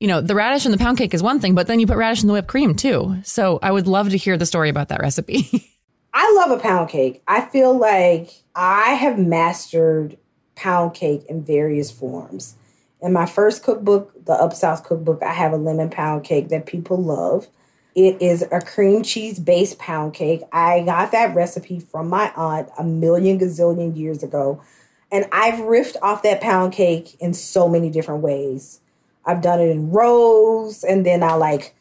you 0.00 0.08
know, 0.08 0.20
the 0.20 0.34
radish 0.34 0.66
in 0.66 0.72
the 0.72 0.78
pound 0.78 0.98
cake 0.98 1.14
is 1.14 1.22
one 1.22 1.38
thing, 1.38 1.54
but 1.54 1.68
then 1.68 1.78
you 1.78 1.86
put 1.86 1.96
radish 1.96 2.22
in 2.22 2.26
the 2.26 2.32
whipped 2.32 2.48
cream 2.48 2.74
too. 2.74 3.18
So 3.22 3.60
I 3.62 3.70
would 3.70 3.86
love 3.86 4.10
to 4.10 4.16
hear 4.16 4.36
the 4.36 4.46
story 4.46 4.68
about 4.68 4.88
that 4.88 5.00
recipe. 5.00 5.70
I 6.12 6.32
love 6.34 6.50
a 6.50 6.60
pound 6.60 6.88
cake. 6.88 7.22
I 7.28 7.42
feel 7.42 7.78
like 7.78 8.32
I 8.52 8.94
have 8.94 9.16
mastered 9.16 10.18
pound 10.56 10.94
cake 10.94 11.24
in 11.28 11.44
various 11.44 11.92
forms. 11.92 12.56
In 13.00 13.12
my 13.12 13.26
first 13.26 13.62
cookbook, 13.62 14.24
the 14.24 14.32
Up 14.32 14.52
South 14.54 14.82
cookbook, 14.82 15.22
I 15.22 15.32
have 15.32 15.52
a 15.52 15.56
lemon 15.56 15.88
pound 15.88 16.24
cake 16.24 16.48
that 16.48 16.66
people 16.66 16.96
love. 16.96 17.46
It 17.94 18.22
is 18.22 18.42
a 18.50 18.60
cream 18.60 19.02
cheese 19.02 19.38
based 19.38 19.78
pound 19.78 20.14
cake. 20.14 20.42
I 20.52 20.80
got 20.80 21.12
that 21.12 21.34
recipe 21.34 21.78
from 21.78 22.08
my 22.08 22.32
aunt 22.34 22.70
a 22.78 22.84
million 22.84 23.38
gazillion 23.38 23.96
years 23.96 24.22
ago. 24.22 24.62
And 25.10 25.26
I've 25.30 25.60
riffed 25.60 25.96
off 26.00 26.22
that 26.22 26.40
pound 26.40 26.72
cake 26.72 27.16
in 27.20 27.34
so 27.34 27.68
many 27.68 27.90
different 27.90 28.22
ways. 28.22 28.80
I've 29.26 29.42
done 29.42 29.60
it 29.60 29.68
in 29.68 29.90
rows, 29.90 30.82
and 30.82 31.04
then 31.04 31.22
I 31.22 31.34
like 31.34 31.74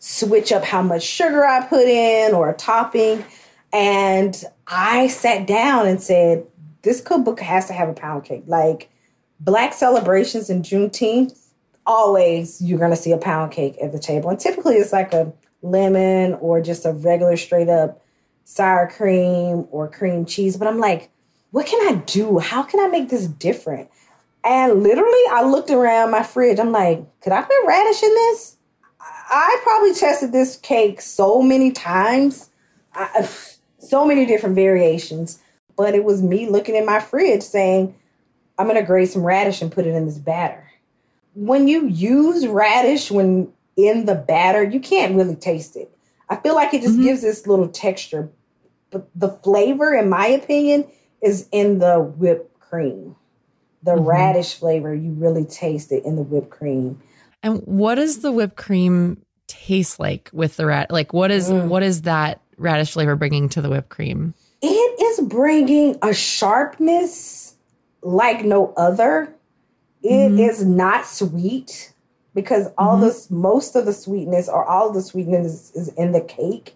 switch 0.00 0.50
up 0.50 0.64
how 0.64 0.82
much 0.82 1.04
sugar 1.04 1.44
I 1.44 1.64
put 1.64 1.86
in 1.86 2.34
or 2.34 2.50
a 2.50 2.54
topping. 2.54 3.24
And 3.72 4.44
I 4.66 5.06
sat 5.06 5.46
down 5.46 5.86
and 5.86 6.02
said, 6.02 6.44
this 6.82 7.00
cookbook 7.00 7.40
has 7.40 7.66
to 7.68 7.72
have 7.72 7.88
a 7.88 7.94
pound 7.94 8.24
cake. 8.24 8.42
Like 8.46 8.90
black 9.38 9.72
celebrations 9.72 10.50
in 10.50 10.62
Juneteenth, 10.62 11.38
always 11.86 12.60
you're 12.60 12.78
going 12.78 12.90
to 12.90 12.96
see 12.96 13.12
a 13.12 13.18
pound 13.18 13.52
cake 13.52 13.76
at 13.80 13.92
the 13.92 13.98
table. 13.98 14.28
And 14.28 14.40
typically 14.40 14.74
it's 14.74 14.92
like 14.92 15.12
a 15.12 15.32
lemon 15.62 16.34
or 16.34 16.60
just 16.60 16.84
a 16.84 16.92
regular 16.92 17.36
straight 17.36 17.68
up 17.68 18.02
sour 18.44 18.88
cream 18.88 19.66
or 19.70 19.88
cream 19.88 20.26
cheese. 20.26 20.56
But 20.56 20.68
I'm 20.68 20.78
like, 20.78 21.10
what 21.50 21.66
can 21.66 21.88
I 21.88 22.00
do? 22.00 22.38
How 22.38 22.62
can 22.62 22.80
I 22.80 22.88
make 22.88 23.08
this 23.08 23.26
different? 23.26 23.90
And 24.44 24.82
literally, 24.82 25.22
I 25.30 25.44
looked 25.44 25.70
around 25.70 26.10
my 26.10 26.22
fridge. 26.22 26.58
I'm 26.58 26.72
like, 26.72 27.04
could 27.20 27.32
I 27.32 27.42
put 27.42 27.66
radish 27.66 28.02
in 28.02 28.10
this? 28.10 28.56
I 29.00 29.60
probably 29.62 29.94
tested 29.94 30.32
this 30.32 30.56
cake 30.56 31.00
so 31.00 31.40
many 31.40 31.72
times, 31.72 32.50
I, 32.94 33.28
so 33.78 34.04
many 34.04 34.26
different 34.26 34.54
variations. 34.54 35.38
But 35.76 35.94
it 35.94 36.04
was 36.04 36.22
me 36.22 36.48
looking 36.48 36.74
in 36.74 36.84
my 36.84 37.00
fridge 37.00 37.42
saying, 37.42 37.94
I'm 38.58 38.66
going 38.66 38.78
to 38.78 38.86
grate 38.86 39.10
some 39.10 39.24
radish 39.24 39.62
and 39.62 39.72
put 39.72 39.86
it 39.86 39.94
in 39.94 40.06
this 40.06 40.18
batter. 40.18 40.70
When 41.34 41.66
you 41.66 41.86
use 41.86 42.46
radish, 42.46 43.10
when 43.10 43.52
in 43.76 44.04
the 44.06 44.14
batter, 44.14 44.62
you 44.62 44.80
can't 44.80 45.14
really 45.14 45.36
taste 45.36 45.76
it. 45.76 45.90
I 46.28 46.36
feel 46.36 46.54
like 46.54 46.72
it 46.74 46.82
just 46.82 46.94
mm-hmm. 46.94 47.04
gives 47.04 47.22
this 47.22 47.46
little 47.46 47.68
texture. 47.68 48.30
But 48.90 49.08
the 49.14 49.28
flavor, 49.28 49.94
in 49.94 50.08
my 50.08 50.26
opinion, 50.26 50.86
is 51.22 51.48
in 51.52 51.78
the 51.78 52.00
whipped 52.00 52.58
cream. 52.60 53.16
The 53.82 53.92
mm-hmm. 53.92 54.04
radish 54.04 54.54
flavor, 54.54 54.94
you 54.94 55.12
really 55.12 55.44
taste 55.44 55.92
it 55.92 56.04
in 56.04 56.16
the 56.16 56.22
whipped 56.22 56.50
cream. 56.50 57.00
And 57.42 57.60
what 57.66 57.96
does 57.96 58.20
the 58.20 58.32
whipped 58.32 58.56
cream 58.56 59.22
taste 59.46 59.98
like 59.98 60.30
with 60.32 60.56
the 60.56 60.66
rat? 60.66 60.90
Like 60.90 61.12
what 61.12 61.30
is 61.30 61.50
mm. 61.50 61.66
what 61.66 61.82
is 61.82 62.02
that 62.02 62.40
radish 62.56 62.92
flavor 62.92 63.16
bringing 63.16 63.48
to 63.50 63.60
the 63.60 63.68
whipped 63.68 63.88
cream? 63.88 64.34
It 64.60 65.00
is 65.00 65.26
bringing 65.26 65.98
a 66.02 66.14
sharpness 66.14 67.56
like 68.02 68.44
no 68.44 68.72
other. 68.76 69.34
It 70.02 70.08
mm-hmm. 70.08 70.38
is 70.38 70.64
not 70.64 71.04
sweet 71.04 71.91
because 72.34 72.68
all 72.78 72.96
mm-hmm. 72.96 73.04
this 73.04 73.30
most 73.30 73.76
of 73.76 73.86
the 73.86 73.92
sweetness 73.92 74.48
or 74.48 74.64
all 74.64 74.90
the 74.90 75.02
sweetness 75.02 75.72
is 75.74 75.88
in 75.88 76.12
the 76.12 76.20
cake. 76.20 76.74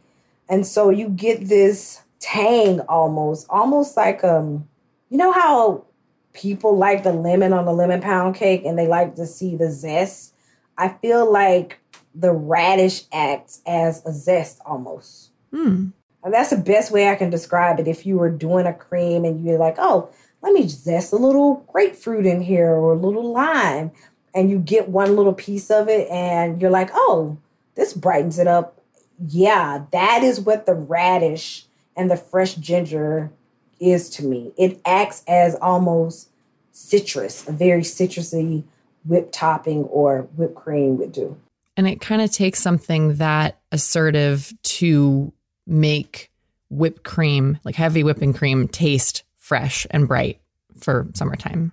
And 0.48 0.66
so 0.66 0.90
you 0.90 1.08
get 1.08 1.48
this 1.48 2.02
tang 2.18 2.80
almost 2.80 3.46
almost 3.50 3.94
like 3.96 4.24
um 4.24 4.66
you 5.10 5.18
know 5.18 5.32
how 5.32 5.84
people 6.32 6.76
like 6.76 7.02
the 7.02 7.12
lemon 7.12 7.52
on 7.52 7.64
the 7.64 7.72
lemon 7.72 8.00
pound 8.00 8.34
cake 8.34 8.62
and 8.64 8.78
they 8.78 8.86
like 8.86 9.14
to 9.16 9.26
see 9.26 9.56
the 9.56 9.70
zest? 9.70 10.34
I 10.78 10.88
feel 10.88 11.30
like 11.30 11.78
the 12.14 12.32
radish 12.32 13.04
acts 13.12 13.62
as 13.66 14.04
a 14.04 14.12
zest 14.12 14.60
almost. 14.64 15.30
Mm. 15.52 15.92
and 16.24 16.34
that's 16.34 16.50
the 16.50 16.56
best 16.56 16.90
way 16.90 17.08
i 17.08 17.14
can 17.14 17.30
describe 17.30 17.78
it. 17.78 17.86
If 17.86 18.04
you 18.04 18.18
were 18.18 18.30
doing 18.30 18.66
a 18.66 18.74
cream 18.74 19.24
and 19.24 19.44
you're 19.44 19.58
like 19.58 19.76
oh 19.78 20.10
let 20.42 20.52
me 20.52 20.68
zest 20.68 21.12
a 21.12 21.16
little 21.16 21.64
grapefruit 21.72 22.26
in 22.26 22.42
here 22.42 22.70
or 22.70 22.92
a 22.92 22.96
little 22.96 23.32
lime 23.32 23.90
and 24.36 24.50
you 24.50 24.58
get 24.58 24.90
one 24.90 25.16
little 25.16 25.32
piece 25.32 25.70
of 25.70 25.88
it 25.88 26.08
and 26.10 26.60
you're 26.60 26.70
like, 26.70 26.90
oh, 26.92 27.38
this 27.74 27.94
brightens 27.94 28.38
it 28.38 28.46
up. 28.46 28.80
Yeah, 29.26 29.86
that 29.92 30.22
is 30.22 30.38
what 30.38 30.66
the 30.66 30.74
radish 30.74 31.64
and 31.96 32.10
the 32.10 32.18
fresh 32.18 32.54
ginger 32.54 33.32
is 33.80 34.10
to 34.10 34.24
me. 34.24 34.52
It 34.58 34.78
acts 34.84 35.24
as 35.26 35.54
almost 35.56 36.28
citrus, 36.70 37.48
a 37.48 37.52
very 37.52 37.80
citrusy 37.80 38.64
whipped 39.06 39.32
topping 39.32 39.84
or 39.84 40.28
whipped 40.36 40.54
cream 40.54 40.98
would 40.98 41.12
do. 41.12 41.38
And 41.78 41.88
it 41.88 42.02
kind 42.02 42.20
of 42.20 42.30
takes 42.30 42.60
something 42.60 43.14
that 43.16 43.58
assertive 43.72 44.52
to 44.62 45.32
make 45.66 46.30
whipped 46.68 47.04
cream, 47.04 47.58
like 47.64 47.74
heavy 47.74 48.04
whipping 48.04 48.34
cream, 48.34 48.68
taste 48.68 49.24
fresh 49.36 49.86
and 49.90 50.06
bright 50.06 50.40
for 50.78 51.06
summertime. 51.14 51.72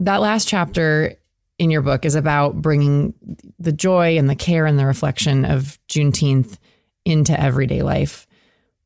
That 0.00 0.20
last 0.20 0.48
chapter 0.48 1.16
in 1.58 1.70
your 1.70 1.82
book 1.82 2.04
is 2.04 2.14
about 2.14 2.60
bringing 2.60 3.14
the 3.58 3.72
joy 3.72 4.18
and 4.18 4.28
the 4.28 4.36
care 4.36 4.66
and 4.66 4.78
the 4.78 4.86
reflection 4.86 5.44
of 5.44 5.78
Juneteenth 5.88 6.58
into 7.04 7.38
everyday 7.38 7.82
life. 7.82 8.26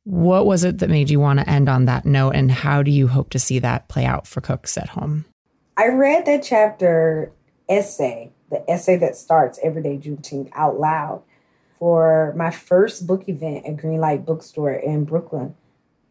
What 0.05 0.47
was 0.47 0.65
it 0.65 0.79
that 0.79 0.91
made 0.91 1.11
you 1.11 1.21
want 1.21 1.41
to 1.41 1.49
end 1.49 1.69
on 1.69 1.85
that 1.85 2.05
note, 2.05 2.35
and 2.35 2.51
how 2.51 2.83
do 2.83 2.91
you 2.91 3.09
hope 3.09 3.31
to 3.31 3.39
see 3.39 3.59
that 3.59 3.89
play 3.89 4.05
out 4.05 4.27
for 4.27 4.41
cooks 4.41 4.79
at 4.79 4.91
home? 4.91 5.25
I 5.77 5.89
read 5.89 6.27
that 6.27 6.43
chapter 6.43 7.33
essay, 7.69 8.31
the 8.51 8.69
essay 8.69 8.97
that 8.97 9.17
starts 9.17 9.59
Everyday 9.63 9.99
Juneteenth 9.99 10.51
out 10.55 10.79
loud 10.79 11.23
for 11.79 12.35
my 12.37 12.51
first 12.51 13.07
book 13.07 13.29
event 13.29 13.67
at 13.67 13.77
Greenlight 13.77 14.25
Bookstore 14.25 14.73
in 14.73 15.05
Brooklyn. 15.05 15.55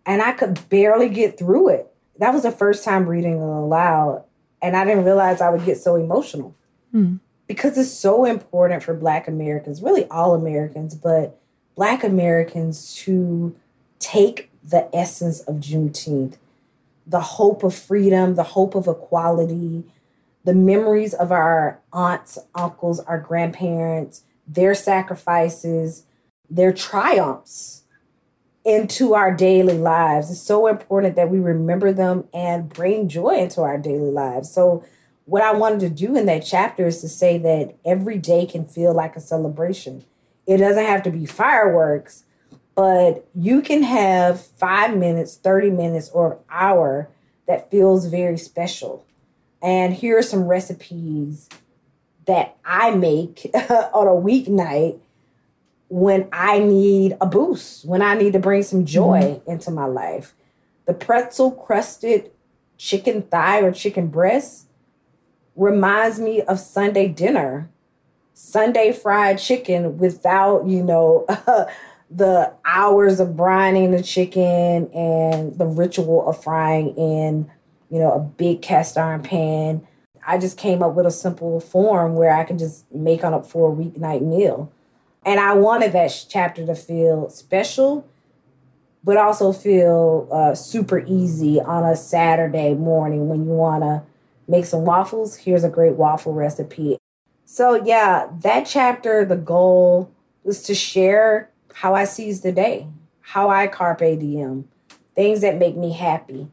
And 0.05 0.21
I 0.21 0.31
could 0.31 0.67
barely 0.69 1.09
get 1.09 1.37
through 1.37 1.69
it. 1.69 1.93
That 2.17 2.33
was 2.33 2.43
the 2.43 2.51
first 2.51 2.83
time 2.83 3.07
reading 3.07 3.37
it 3.37 3.43
aloud. 3.43 4.23
And 4.61 4.75
I 4.75 4.83
didn't 4.85 5.05
realize 5.05 5.41
I 5.41 5.49
would 5.49 5.65
get 5.65 5.77
so 5.77 5.95
emotional 5.95 6.53
mm. 6.93 7.19
because 7.47 7.77
it's 7.77 7.91
so 7.91 8.25
important 8.25 8.83
for 8.83 8.93
Black 8.93 9.27
Americans, 9.27 9.81
really 9.81 10.05
all 10.05 10.35
Americans, 10.35 10.95
but 10.95 11.39
Black 11.75 12.03
Americans 12.03 12.95
to 12.95 13.55
take 13.99 14.49
the 14.63 14.93
essence 14.93 15.39
of 15.41 15.55
Juneteenth, 15.55 16.35
the 17.07 17.21
hope 17.21 17.63
of 17.63 17.73
freedom, 17.73 18.35
the 18.35 18.43
hope 18.43 18.75
of 18.75 18.87
equality, 18.87 19.83
the 20.43 20.53
memories 20.53 21.13
of 21.13 21.31
our 21.31 21.79
aunts, 21.91 22.37
uncles, 22.55 22.99
our 23.01 23.19
grandparents, 23.19 24.23
their 24.47 24.75
sacrifices, 24.75 26.03
their 26.49 26.73
triumphs 26.73 27.83
into 28.65 29.13
our 29.13 29.33
daily 29.33 29.77
lives. 29.77 30.29
It's 30.29 30.41
so 30.41 30.67
important 30.67 31.15
that 31.15 31.29
we 31.29 31.39
remember 31.39 31.93
them 31.93 32.27
and 32.33 32.69
bring 32.69 33.07
joy 33.07 33.37
into 33.37 33.61
our 33.61 33.77
daily 33.77 34.11
lives. 34.11 34.51
So, 34.51 34.83
what 35.25 35.43
I 35.43 35.51
wanted 35.51 35.81
to 35.81 35.89
do 35.89 36.15
in 36.15 36.25
that 36.25 36.43
chapter 36.43 36.87
is 36.87 37.01
to 37.01 37.09
say 37.09 37.37
that 37.37 37.75
every 37.85 38.17
day 38.17 38.47
can 38.47 38.65
feel 38.65 38.95
like 38.95 39.15
a 39.15 39.21
celebration. 39.21 40.03
It 40.47 40.57
doesn't 40.57 40.85
have 40.85 41.03
to 41.03 41.11
be 41.11 41.27
fireworks, 41.27 42.23
but 42.73 43.27
you 43.35 43.61
can 43.61 43.83
have 43.83 44.43
five 44.43 44.97
minutes, 44.97 45.35
30 45.35 45.69
minutes, 45.69 46.09
or 46.09 46.33
an 46.33 46.39
hour 46.49 47.09
that 47.45 47.69
feels 47.69 48.07
very 48.07 48.39
special. 48.39 49.05
And 49.61 49.93
here 49.93 50.17
are 50.17 50.23
some 50.23 50.47
recipes 50.47 51.47
that 52.25 52.55
I 52.65 52.91
make 52.91 53.51
on 53.53 54.07
a 54.07 54.19
weeknight 54.19 54.99
when 55.89 56.29
I 56.31 56.59
need 56.59 57.17
a 57.19 57.25
boost, 57.25 57.85
when 57.85 58.01
I 58.01 58.13
need 58.13 58.33
to 58.33 58.39
bring 58.39 58.63
some 58.63 58.85
joy 58.85 59.19
mm-hmm. 59.21 59.51
into 59.51 59.71
my 59.71 59.85
life. 59.85 60.35
The 60.85 60.93
pretzel 60.93 61.51
crusted 61.51 62.31
chicken 62.77 63.23
thigh 63.23 63.61
or 63.61 63.71
chicken 63.71 64.07
breast 64.07 64.67
reminds 65.55 66.19
me 66.19 66.41
of 66.41 66.59
Sunday 66.59 67.07
dinner. 67.07 67.69
Sunday 68.33 68.93
fried 68.93 69.37
chicken 69.37 69.97
without, 69.97 70.65
you 70.65 70.81
know, 70.81 71.25
the 72.09 72.53
hours 72.63 73.19
of 73.19 73.29
brining 73.29 73.91
the 73.91 74.01
chicken 74.01 74.89
and 74.93 75.57
the 75.57 75.65
ritual 75.65 76.27
of 76.27 76.41
frying 76.41 76.95
in, 76.95 77.51
you 77.89 77.99
know, 77.99 78.13
a 78.13 78.19
big 78.19 78.61
cast 78.61 78.97
iron 78.97 79.21
pan. 79.21 79.85
I 80.25 80.37
just 80.37 80.57
came 80.57 80.81
up 80.81 80.93
with 80.93 81.05
a 81.05 81.11
simple 81.11 81.59
form 81.59 82.15
where 82.15 82.33
I 82.33 82.43
can 82.43 82.57
just 82.57 82.89
make 82.91 83.23
on 83.23 83.33
up 83.33 83.45
for 83.45 83.71
a 83.71 83.75
weeknight 83.75 84.21
meal. 84.21 84.71
And 85.25 85.39
I 85.39 85.53
wanted 85.53 85.91
that 85.93 86.25
chapter 86.29 86.65
to 86.65 86.75
feel 86.75 87.29
special, 87.29 88.07
but 89.03 89.17
also 89.17 89.51
feel 89.51 90.27
uh, 90.31 90.55
super 90.55 91.03
easy 91.05 91.59
on 91.59 91.83
a 91.83 91.95
Saturday 91.95 92.73
morning 92.73 93.27
when 93.27 93.45
you 93.45 93.51
want 93.51 93.83
to 93.83 94.03
make 94.47 94.65
some 94.65 94.85
waffles. 94.85 95.37
Here's 95.37 95.63
a 95.63 95.69
great 95.69 95.95
waffle 95.95 96.33
recipe. 96.33 96.97
So, 97.45 97.83
yeah, 97.83 98.29
that 98.41 98.65
chapter, 98.65 99.25
the 99.25 99.35
goal 99.35 100.11
was 100.43 100.63
to 100.63 100.75
share 100.75 101.49
how 101.73 101.95
I 101.95 102.05
seize 102.05 102.41
the 102.41 102.51
day, 102.51 102.87
how 103.21 103.49
I 103.49 103.67
carpe 103.67 104.19
diem, 104.19 104.67
things 105.15 105.41
that 105.41 105.57
make 105.57 105.75
me 105.75 105.93
happy, 105.93 106.47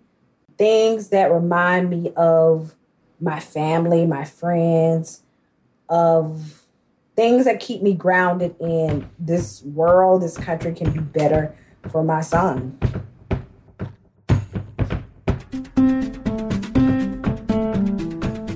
things 0.58 1.08
that 1.08 1.30
remind 1.30 1.90
me 1.90 2.12
of 2.16 2.74
my 3.20 3.40
family, 3.40 4.06
my 4.06 4.24
friends, 4.24 5.22
of 5.88 6.65
things 7.16 7.46
that 7.46 7.58
keep 7.58 7.82
me 7.82 7.94
grounded 7.94 8.54
in 8.60 9.08
this 9.18 9.62
world, 9.62 10.22
this 10.22 10.36
country 10.36 10.74
can 10.74 10.92
be 10.92 11.00
better 11.00 11.56
for 11.90 12.04
my 12.04 12.20
son. 12.20 12.78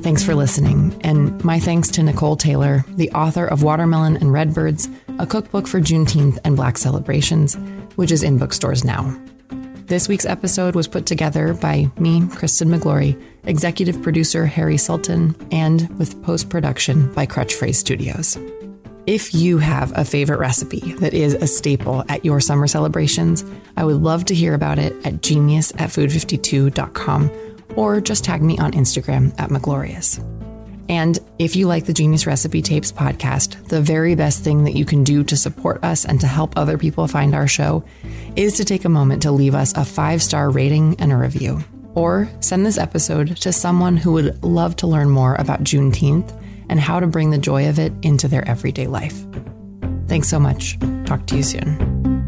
Thanks 0.02 0.24
for 0.24 0.34
listening, 0.34 0.98
and 1.02 1.42
my 1.44 1.60
thanks 1.60 1.88
to 1.92 2.02
Nicole 2.02 2.36
Taylor, 2.36 2.84
the 2.88 3.10
author 3.12 3.46
of 3.46 3.62
Watermelon 3.62 4.16
and 4.16 4.32
Redbirds, 4.32 4.88
a 5.18 5.26
cookbook 5.26 5.66
for 5.66 5.80
Juneteenth 5.80 6.38
and 6.44 6.56
Black 6.56 6.76
celebrations, 6.78 7.56
which 7.94 8.10
is 8.10 8.22
in 8.22 8.36
bookstores 8.36 8.84
now. 8.84 9.16
This 9.90 10.08
week's 10.08 10.24
episode 10.24 10.76
was 10.76 10.86
put 10.86 11.04
together 11.04 11.52
by 11.52 11.90
me, 11.98 12.24
Kristen 12.28 12.68
Miglore, 12.68 13.20
executive 13.42 14.00
producer 14.00 14.46
Harry 14.46 14.76
Sultan, 14.76 15.34
and 15.50 15.88
with 15.98 16.22
post 16.22 16.48
production 16.48 17.12
by 17.12 17.26
Crutchphrase 17.26 17.74
Studios. 17.74 18.38
If 19.08 19.34
you 19.34 19.58
have 19.58 19.90
a 19.98 20.04
favorite 20.04 20.38
recipe 20.38 20.92
that 21.00 21.12
is 21.12 21.34
a 21.34 21.48
staple 21.48 22.04
at 22.08 22.24
your 22.24 22.38
summer 22.38 22.68
celebrations, 22.68 23.44
I 23.76 23.84
would 23.84 24.00
love 24.00 24.26
to 24.26 24.34
hear 24.36 24.54
about 24.54 24.78
it 24.78 24.94
at 25.04 25.22
genius 25.22 25.72
at 25.72 25.90
food52.com 25.90 27.28
or 27.74 28.00
just 28.00 28.22
tag 28.22 28.42
me 28.42 28.58
on 28.58 28.70
Instagram 28.70 29.34
at 29.40 29.50
Miglorious. 29.50 30.20
And 30.90 31.20
if 31.38 31.54
you 31.54 31.68
like 31.68 31.86
the 31.86 31.92
Genius 31.92 32.26
Recipe 32.26 32.62
Tapes 32.62 32.90
podcast, 32.90 33.68
the 33.68 33.80
very 33.80 34.16
best 34.16 34.42
thing 34.42 34.64
that 34.64 34.74
you 34.74 34.84
can 34.84 35.04
do 35.04 35.22
to 35.22 35.36
support 35.36 35.84
us 35.84 36.04
and 36.04 36.20
to 36.20 36.26
help 36.26 36.56
other 36.56 36.76
people 36.76 37.06
find 37.06 37.32
our 37.32 37.46
show 37.46 37.84
is 38.34 38.56
to 38.56 38.64
take 38.64 38.84
a 38.84 38.88
moment 38.88 39.22
to 39.22 39.30
leave 39.30 39.54
us 39.54 39.72
a 39.76 39.84
five 39.84 40.20
star 40.20 40.50
rating 40.50 40.96
and 40.98 41.12
a 41.12 41.16
review. 41.16 41.62
Or 41.94 42.28
send 42.40 42.66
this 42.66 42.76
episode 42.76 43.36
to 43.36 43.52
someone 43.52 43.96
who 43.96 44.10
would 44.14 44.42
love 44.42 44.74
to 44.76 44.88
learn 44.88 45.10
more 45.10 45.36
about 45.36 45.62
Juneteenth 45.62 46.36
and 46.68 46.80
how 46.80 46.98
to 46.98 47.06
bring 47.06 47.30
the 47.30 47.38
joy 47.38 47.68
of 47.68 47.78
it 47.78 47.92
into 48.02 48.26
their 48.26 48.46
everyday 48.48 48.88
life. 48.88 49.24
Thanks 50.08 50.28
so 50.28 50.40
much. 50.40 50.76
Talk 51.06 51.24
to 51.28 51.36
you 51.36 51.44
soon. 51.44 52.19